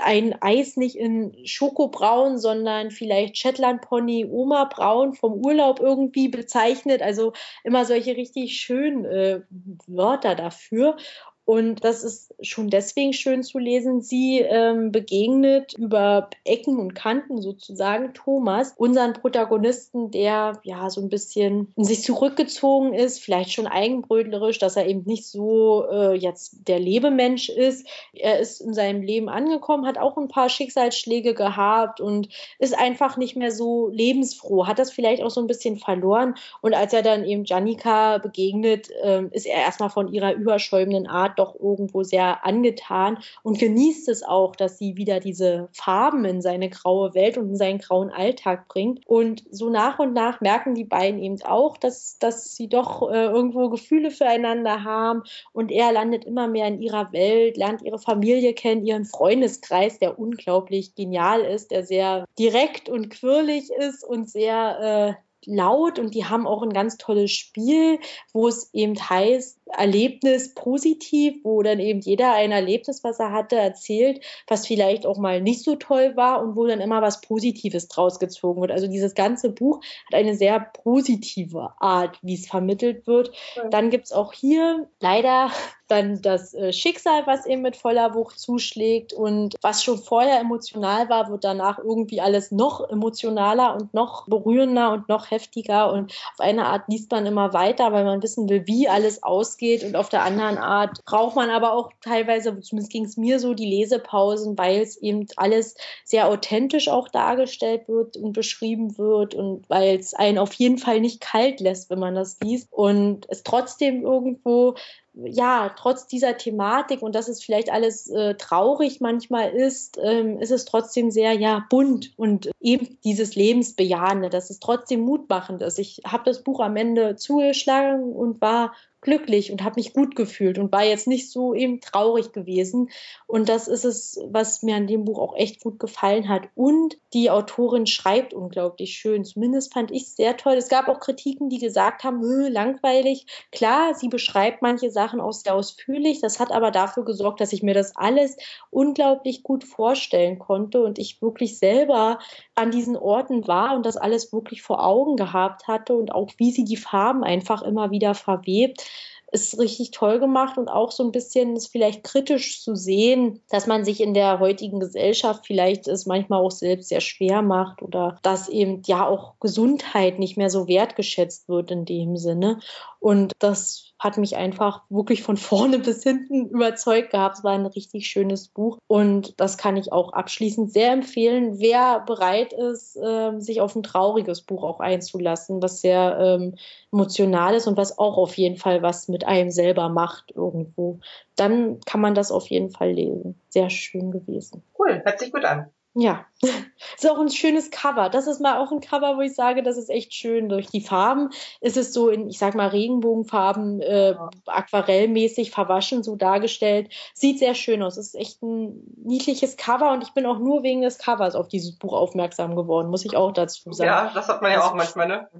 ein 0.00 0.34
Eis 0.42 0.76
nicht 0.76 0.96
in 0.96 1.34
Schokobraun, 1.44 2.38
sondern 2.38 2.90
vielleicht 2.90 3.38
Shetland 3.38 3.80
Pony 3.92 4.24
Oma 4.24 4.64
Braun 4.64 5.12
vom 5.12 5.44
Urlaub 5.44 5.78
irgendwie 5.78 6.28
bezeichnet. 6.28 7.02
Also 7.02 7.34
immer 7.62 7.84
solche 7.84 8.16
richtig 8.16 8.58
schönen 8.58 9.04
äh, 9.04 9.42
Wörter 9.86 10.34
dafür. 10.34 10.96
Und 11.44 11.84
das 11.84 12.04
ist 12.04 12.32
schon 12.40 12.70
deswegen 12.70 13.12
schön 13.12 13.42
zu 13.42 13.58
lesen. 13.58 14.00
Sie 14.00 14.38
ähm, 14.38 14.92
begegnet 14.92 15.74
über 15.76 16.30
Ecken 16.44 16.78
und 16.78 16.94
Kanten 16.94 17.42
sozusagen 17.42 18.14
Thomas, 18.14 18.74
unseren 18.76 19.12
Protagonisten, 19.12 20.12
der 20.12 20.60
ja 20.62 20.88
so 20.88 21.00
ein 21.00 21.08
bisschen 21.08 21.72
in 21.76 21.84
sich 21.84 22.04
zurückgezogen 22.04 22.94
ist, 22.94 23.18
vielleicht 23.18 23.52
schon 23.52 23.66
eigenbrötlerisch, 23.66 24.60
dass 24.60 24.76
er 24.76 24.86
eben 24.86 25.02
nicht 25.04 25.26
so 25.26 25.84
äh, 25.90 26.14
jetzt 26.14 26.68
der 26.68 26.78
Lebemensch 26.78 27.48
ist. 27.48 27.88
Er 28.12 28.38
ist 28.38 28.60
in 28.60 28.72
seinem 28.72 29.02
Leben 29.02 29.28
angekommen, 29.28 29.86
hat 29.86 29.98
auch 29.98 30.16
ein 30.16 30.28
paar 30.28 30.48
Schicksalsschläge 30.48 31.34
gehabt 31.34 32.00
und 32.00 32.28
ist 32.60 32.78
einfach 32.78 33.16
nicht 33.16 33.34
mehr 33.36 33.50
so 33.50 33.88
lebensfroh, 33.88 34.68
hat 34.68 34.78
das 34.78 34.92
vielleicht 34.92 35.22
auch 35.22 35.30
so 35.30 35.40
ein 35.40 35.48
bisschen 35.48 35.76
verloren. 35.76 36.36
Und 36.60 36.74
als 36.74 36.92
er 36.92 37.02
dann 37.02 37.24
eben 37.24 37.44
Janika 37.44 38.18
begegnet, 38.18 38.90
äh, 39.02 39.24
ist 39.32 39.46
er 39.46 39.60
erstmal 39.60 39.90
von 39.90 40.12
ihrer 40.12 40.34
überschäumenden 40.34 41.08
Art 41.08 41.31
doch 41.38 41.58
irgendwo 41.58 42.02
sehr 42.02 42.44
angetan 42.44 43.18
und 43.42 43.58
genießt 43.58 44.08
es 44.08 44.22
auch, 44.22 44.56
dass 44.56 44.78
sie 44.78 44.96
wieder 44.96 45.20
diese 45.20 45.68
Farben 45.72 46.24
in 46.24 46.42
seine 46.42 46.68
graue 46.68 47.14
Welt 47.14 47.38
und 47.38 47.50
in 47.50 47.56
seinen 47.56 47.78
grauen 47.78 48.10
Alltag 48.10 48.68
bringt. 48.68 49.06
Und 49.06 49.44
so 49.50 49.70
nach 49.70 49.98
und 49.98 50.12
nach 50.12 50.40
merken 50.40 50.74
die 50.74 50.84
beiden 50.84 51.20
eben 51.20 51.42
auch, 51.42 51.76
dass, 51.76 52.18
dass 52.18 52.54
sie 52.54 52.68
doch 52.68 53.10
äh, 53.10 53.24
irgendwo 53.24 53.68
Gefühle 53.68 54.10
füreinander 54.10 54.84
haben 54.84 55.22
und 55.52 55.70
er 55.70 55.92
landet 55.92 56.24
immer 56.24 56.48
mehr 56.48 56.68
in 56.68 56.80
ihrer 56.80 57.12
Welt, 57.12 57.56
lernt 57.56 57.82
ihre 57.82 57.98
Familie 57.98 58.54
kennen, 58.54 58.84
ihren 58.84 59.04
Freundeskreis, 59.04 59.98
der 59.98 60.18
unglaublich 60.18 60.94
genial 60.94 61.42
ist, 61.42 61.70
der 61.70 61.84
sehr 61.84 62.24
direkt 62.38 62.88
und 62.88 63.10
quirlig 63.10 63.70
ist 63.70 64.04
und 64.04 64.28
sehr 64.28 65.16
äh, 65.18 65.31
laut 65.46 65.98
und 65.98 66.14
die 66.14 66.24
haben 66.24 66.46
auch 66.46 66.62
ein 66.62 66.72
ganz 66.72 66.96
tolles 66.96 67.30
Spiel, 67.30 67.98
wo 68.32 68.48
es 68.48 68.72
eben 68.72 68.98
heißt, 68.98 69.58
Erlebnis 69.66 70.54
positiv, 70.54 71.36
wo 71.44 71.62
dann 71.62 71.78
eben 71.78 72.00
jeder 72.00 72.32
ein 72.34 72.52
Erlebnis, 72.52 73.02
was 73.04 73.18
er 73.18 73.32
hatte, 73.32 73.56
erzählt, 73.56 74.22
was 74.46 74.66
vielleicht 74.66 75.06
auch 75.06 75.18
mal 75.18 75.40
nicht 75.40 75.62
so 75.62 75.76
toll 75.76 76.14
war 76.16 76.42
und 76.42 76.56
wo 76.56 76.66
dann 76.66 76.80
immer 76.80 77.00
was 77.00 77.20
Positives 77.20 77.88
draus 77.88 78.18
gezogen 78.18 78.60
wird. 78.60 78.70
Also 78.70 78.86
dieses 78.86 79.14
ganze 79.14 79.50
Buch 79.50 79.80
hat 80.06 80.18
eine 80.18 80.36
sehr 80.36 80.60
positive 80.60 81.70
Art, 81.78 82.18
wie 82.22 82.34
es 82.34 82.46
vermittelt 82.46 83.06
wird. 83.06 83.32
Dann 83.70 83.90
gibt 83.90 84.06
es 84.06 84.12
auch 84.12 84.32
hier 84.32 84.88
leider 85.00 85.50
dann 85.92 86.22
das 86.22 86.54
äh, 86.54 86.72
Schicksal, 86.72 87.26
was 87.26 87.46
ihm 87.46 87.62
mit 87.62 87.76
voller 87.76 88.14
Wucht 88.14 88.40
zuschlägt 88.40 89.12
und 89.12 89.56
was 89.60 89.84
schon 89.84 89.98
vorher 89.98 90.40
emotional 90.40 91.08
war, 91.08 91.30
wird 91.30 91.44
danach 91.44 91.78
irgendwie 91.78 92.20
alles 92.20 92.50
noch 92.50 92.88
emotionaler 92.88 93.74
und 93.74 93.92
noch 93.92 94.26
berührender 94.26 94.92
und 94.92 95.08
noch 95.08 95.30
heftiger. 95.30 95.92
Und 95.92 96.12
auf 96.32 96.40
eine 96.40 96.64
Art 96.66 96.88
liest 96.88 97.10
man 97.10 97.26
immer 97.26 97.52
weiter, 97.52 97.92
weil 97.92 98.04
man 98.04 98.22
wissen 98.22 98.48
will, 98.48 98.66
wie 98.66 98.88
alles 98.88 99.22
ausgeht. 99.22 99.84
Und 99.84 99.94
auf 99.94 100.08
der 100.08 100.22
anderen 100.22 100.56
Art 100.56 101.04
braucht 101.04 101.36
man 101.36 101.50
aber 101.50 101.74
auch 101.74 101.90
teilweise, 102.02 102.58
zumindest 102.60 102.90
ging 102.90 103.04
es 103.04 103.16
mir 103.18 103.38
so, 103.38 103.52
die 103.52 103.66
Lesepausen, 103.66 104.56
weil 104.56 104.80
es 104.80 104.96
eben 104.96 105.26
alles 105.36 105.76
sehr 106.04 106.28
authentisch 106.28 106.88
auch 106.88 107.08
dargestellt 107.08 107.86
wird 107.88 108.16
und 108.16 108.32
beschrieben 108.32 108.96
wird 108.96 109.34
und 109.34 109.68
weil 109.68 109.98
es 109.98 110.14
einen 110.14 110.38
auf 110.38 110.54
jeden 110.54 110.78
Fall 110.78 111.00
nicht 111.00 111.20
kalt 111.20 111.60
lässt, 111.60 111.90
wenn 111.90 111.98
man 111.98 112.14
das 112.14 112.38
liest. 112.42 112.68
Und 112.70 113.26
es 113.28 113.42
trotzdem 113.42 114.02
irgendwo 114.02 114.74
ja, 115.14 115.74
trotz 115.76 116.06
dieser 116.06 116.36
Thematik 116.38 117.02
und 117.02 117.14
dass 117.14 117.28
es 117.28 117.42
vielleicht 117.42 117.70
alles 117.70 118.08
äh, 118.08 118.34
traurig 118.36 119.00
manchmal 119.00 119.50
ist, 119.50 119.98
ähm, 120.02 120.38
ist 120.38 120.50
es 120.50 120.64
trotzdem 120.64 121.10
sehr, 121.10 121.32
ja, 121.32 121.66
bunt 121.68 122.12
und 122.16 122.50
eben 122.60 122.98
dieses 123.04 123.34
Lebensbejahende, 123.34 124.30
dass 124.30 124.50
es 124.50 124.58
trotzdem 124.58 125.00
mutmachend 125.00 125.62
ist. 125.62 125.78
Ich 125.78 126.02
habe 126.06 126.24
das 126.24 126.42
Buch 126.42 126.60
am 126.60 126.76
Ende 126.76 127.16
zugeschlagen 127.16 128.12
und 128.12 128.40
war 128.40 128.72
glücklich 129.02 129.52
und 129.52 129.62
habe 129.62 129.74
mich 129.76 129.92
gut 129.92 130.16
gefühlt 130.16 130.58
und 130.58 130.72
war 130.72 130.84
jetzt 130.84 131.06
nicht 131.06 131.30
so 131.30 131.54
eben 131.54 131.80
traurig 131.80 132.32
gewesen. 132.32 132.88
Und 133.26 133.48
das 133.48 133.68
ist 133.68 133.84
es, 133.84 134.20
was 134.28 134.62
mir 134.62 134.76
an 134.76 134.86
dem 134.86 135.04
Buch 135.04 135.18
auch 135.18 135.36
echt 135.36 135.62
gut 135.62 135.78
gefallen 135.78 136.28
hat. 136.28 136.48
Und 136.54 136.96
die 137.12 137.28
Autorin 137.28 137.86
schreibt 137.86 138.32
unglaublich 138.32 138.94
schön. 138.94 139.24
Zumindest 139.24 139.74
fand 139.74 139.90
ich 139.90 140.04
es 140.04 140.16
sehr 140.16 140.36
toll. 140.36 140.54
Es 140.54 140.68
gab 140.68 140.88
auch 140.88 141.00
Kritiken, 141.00 141.50
die 141.50 141.58
gesagt 141.58 142.04
haben, 142.04 142.22
langweilig. 142.22 143.26
Klar, 143.50 143.94
sie 143.94 144.08
beschreibt 144.08 144.62
manche 144.62 144.90
Sachen 144.90 145.20
auch 145.20 145.32
sehr 145.32 145.54
ausführlich. 145.54 146.20
Das 146.20 146.38
hat 146.38 146.52
aber 146.52 146.70
dafür 146.70 147.04
gesorgt, 147.04 147.40
dass 147.40 147.52
ich 147.52 147.62
mir 147.62 147.74
das 147.74 147.96
alles 147.96 148.36
unglaublich 148.70 149.42
gut 149.42 149.64
vorstellen 149.64 150.38
konnte 150.38 150.82
und 150.82 150.98
ich 150.98 151.20
wirklich 151.20 151.58
selber 151.58 152.20
an 152.54 152.70
diesen 152.70 152.96
Orten 152.96 153.48
war 153.48 153.74
und 153.74 153.84
das 153.84 153.96
alles 153.96 154.32
wirklich 154.32 154.62
vor 154.62 154.84
Augen 154.84 155.16
gehabt 155.16 155.66
hatte 155.66 155.94
und 155.94 156.14
auch 156.14 156.30
wie 156.36 156.52
sie 156.52 156.64
die 156.64 156.76
Farben 156.76 157.24
einfach 157.24 157.62
immer 157.62 157.90
wieder 157.90 158.14
verwebt 158.14 158.84
ist 159.32 159.58
richtig 159.58 159.90
toll 159.92 160.20
gemacht 160.20 160.58
und 160.58 160.68
auch 160.68 160.92
so 160.92 161.02
ein 161.02 161.10
bisschen 161.10 161.56
ist 161.56 161.68
vielleicht 161.68 162.04
kritisch 162.04 162.62
zu 162.62 162.76
sehen, 162.76 163.40
dass 163.48 163.66
man 163.66 163.84
sich 163.84 164.00
in 164.02 164.12
der 164.12 164.40
heutigen 164.40 164.78
Gesellschaft 164.78 165.46
vielleicht 165.46 165.88
es 165.88 166.04
manchmal 166.04 166.40
auch 166.40 166.50
selbst 166.50 166.90
sehr 166.90 167.00
schwer 167.00 167.40
macht 167.40 167.82
oder 167.82 168.18
dass 168.22 168.48
eben 168.48 168.82
ja 168.84 169.06
auch 169.06 169.40
Gesundheit 169.40 170.18
nicht 170.18 170.36
mehr 170.36 170.50
so 170.50 170.68
wertgeschätzt 170.68 171.48
wird 171.48 171.70
in 171.70 171.86
dem 171.86 172.18
Sinne. 172.18 172.60
Und 173.00 173.32
das 173.38 173.91
hat 174.02 174.18
mich 174.18 174.36
einfach 174.36 174.82
wirklich 174.90 175.22
von 175.22 175.36
vorne 175.36 175.78
bis 175.78 176.02
hinten 176.02 176.48
überzeugt 176.48 177.10
gehabt. 177.10 177.38
Es 177.38 177.44
war 177.44 177.52
ein 177.52 177.66
richtig 177.66 178.08
schönes 178.08 178.48
Buch 178.48 178.78
und 178.88 179.40
das 179.40 179.56
kann 179.56 179.76
ich 179.76 179.92
auch 179.92 180.12
abschließend 180.12 180.72
sehr 180.72 180.92
empfehlen, 180.92 181.60
wer 181.60 182.00
bereit 182.00 182.52
ist, 182.52 182.96
äh, 182.96 183.38
sich 183.38 183.60
auf 183.60 183.76
ein 183.76 183.84
trauriges 183.84 184.42
Buch 184.42 184.64
auch 184.64 184.80
einzulassen, 184.80 185.62
was 185.62 185.80
sehr 185.80 186.18
ähm, 186.20 186.56
emotional 186.90 187.54
ist 187.54 187.68
und 187.68 187.76
was 187.76 187.98
auch 187.98 188.16
auf 188.16 188.36
jeden 188.36 188.56
Fall 188.56 188.82
was 188.82 189.06
mit 189.06 189.24
einem 189.24 189.50
selber 189.50 189.88
macht 189.88 190.32
irgendwo. 190.34 190.98
Dann 191.36 191.78
kann 191.86 192.00
man 192.00 192.14
das 192.14 192.32
auf 192.32 192.48
jeden 192.48 192.70
Fall 192.70 192.90
lesen. 192.90 193.40
Sehr 193.50 193.70
schön 193.70 194.10
gewesen. 194.10 194.64
Cool, 194.76 195.00
hört 195.04 195.20
sich 195.20 195.32
gut 195.32 195.44
an. 195.44 195.70
Ja, 195.94 196.24
ist 196.96 197.08
auch 197.08 197.18
ein 197.18 197.28
schönes 197.28 197.70
Cover. 197.70 198.08
Das 198.08 198.26
ist 198.26 198.40
mal 198.40 198.58
auch 198.58 198.72
ein 198.72 198.80
Cover, 198.80 199.16
wo 199.16 199.20
ich 199.20 199.34
sage, 199.34 199.62
das 199.62 199.76
ist 199.76 199.90
echt 199.90 200.14
schön. 200.14 200.48
Durch 200.48 200.68
die 200.68 200.80
Farben 200.80 201.30
ist 201.60 201.76
es 201.76 201.92
so 201.92 202.08
in, 202.08 202.30
ich 202.30 202.38
sag 202.38 202.54
mal, 202.54 202.68
Regenbogenfarben, 202.68 203.82
äh, 203.82 204.14
aquarellmäßig 204.46 205.50
verwaschen, 205.50 206.02
so 206.02 206.16
dargestellt. 206.16 206.90
Sieht 207.12 207.38
sehr 207.38 207.54
schön 207.54 207.82
aus. 207.82 207.98
Ist 207.98 208.14
echt 208.14 208.42
ein 208.42 208.82
niedliches 209.04 209.58
Cover 209.58 209.92
und 209.92 210.02
ich 210.02 210.14
bin 210.14 210.24
auch 210.24 210.38
nur 210.38 210.62
wegen 210.62 210.80
des 210.80 210.96
Covers 210.96 211.34
auf 211.34 211.48
dieses 211.48 211.76
Buch 211.76 211.92
aufmerksam 211.92 212.56
geworden, 212.56 212.88
muss 212.88 213.04
ich 213.04 213.14
auch 213.14 213.32
dazu 213.32 213.70
sagen. 213.72 213.88
Ja, 213.88 214.10
das 214.14 214.28
hat 214.28 214.40
man 214.40 214.52
ja 214.52 214.64
auch 214.64 214.74
manchmal, 214.74 215.08
ne? 215.08 215.28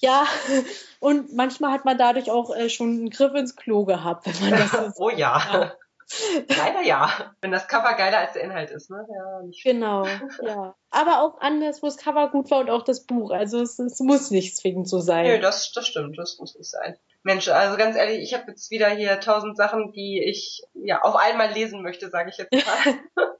Ja, 0.00 0.24
und 0.98 1.34
manchmal 1.34 1.72
hat 1.72 1.84
man 1.84 1.98
dadurch 1.98 2.30
auch 2.30 2.56
äh, 2.56 2.70
schon 2.70 2.88
einen 2.88 3.10
Griff 3.10 3.34
ins 3.34 3.54
Klo 3.54 3.84
gehabt, 3.84 4.24
wenn 4.24 4.50
man 4.50 4.58
das. 4.58 4.94
oh 4.96 5.10
ja. 5.10 5.74
Leider 6.48 6.82
ja. 6.82 7.34
Wenn 7.40 7.52
das 7.52 7.68
Cover 7.68 7.94
geiler 7.94 8.18
als 8.18 8.32
der 8.32 8.42
Inhalt 8.42 8.70
ist, 8.70 8.90
ne? 8.90 9.06
Ja, 9.08 9.42
nicht 9.42 9.62
genau, 9.62 10.06
ja. 10.42 10.74
Aber 10.90 11.22
auch 11.22 11.40
anders, 11.40 11.82
wo 11.82 11.86
das 11.86 11.98
Cover 11.98 12.30
gut 12.30 12.50
war 12.50 12.60
und 12.60 12.70
auch 12.70 12.82
das 12.82 13.04
Buch. 13.04 13.30
Also 13.30 13.60
es, 13.60 13.78
es 13.78 14.00
muss 14.00 14.30
nicht 14.30 14.56
zwingend 14.56 14.88
so 14.88 15.00
sein. 15.00 15.24
Nee, 15.24 15.38
das, 15.38 15.72
das 15.72 15.86
stimmt, 15.86 16.18
das 16.18 16.38
muss 16.38 16.56
nicht 16.56 16.70
sein. 16.70 16.96
Mensch, 17.24 17.48
also 17.48 17.76
ganz 17.76 17.96
ehrlich, 17.96 18.22
ich 18.22 18.32
habe 18.32 18.44
jetzt 18.48 18.70
wieder 18.70 18.88
hier 18.88 19.20
tausend 19.20 19.56
Sachen, 19.56 19.92
die 19.92 20.22
ich 20.24 20.62
ja 20.72 21.02
auf 21.02 21.16
einmal 21.16 21.52
lesen 21.52 21.82
möchte, 21.82 22.08
sage 22.08 22.30
ich 22.30 22.38
jetzt 22.38 22.52
mal. 22.52 22.94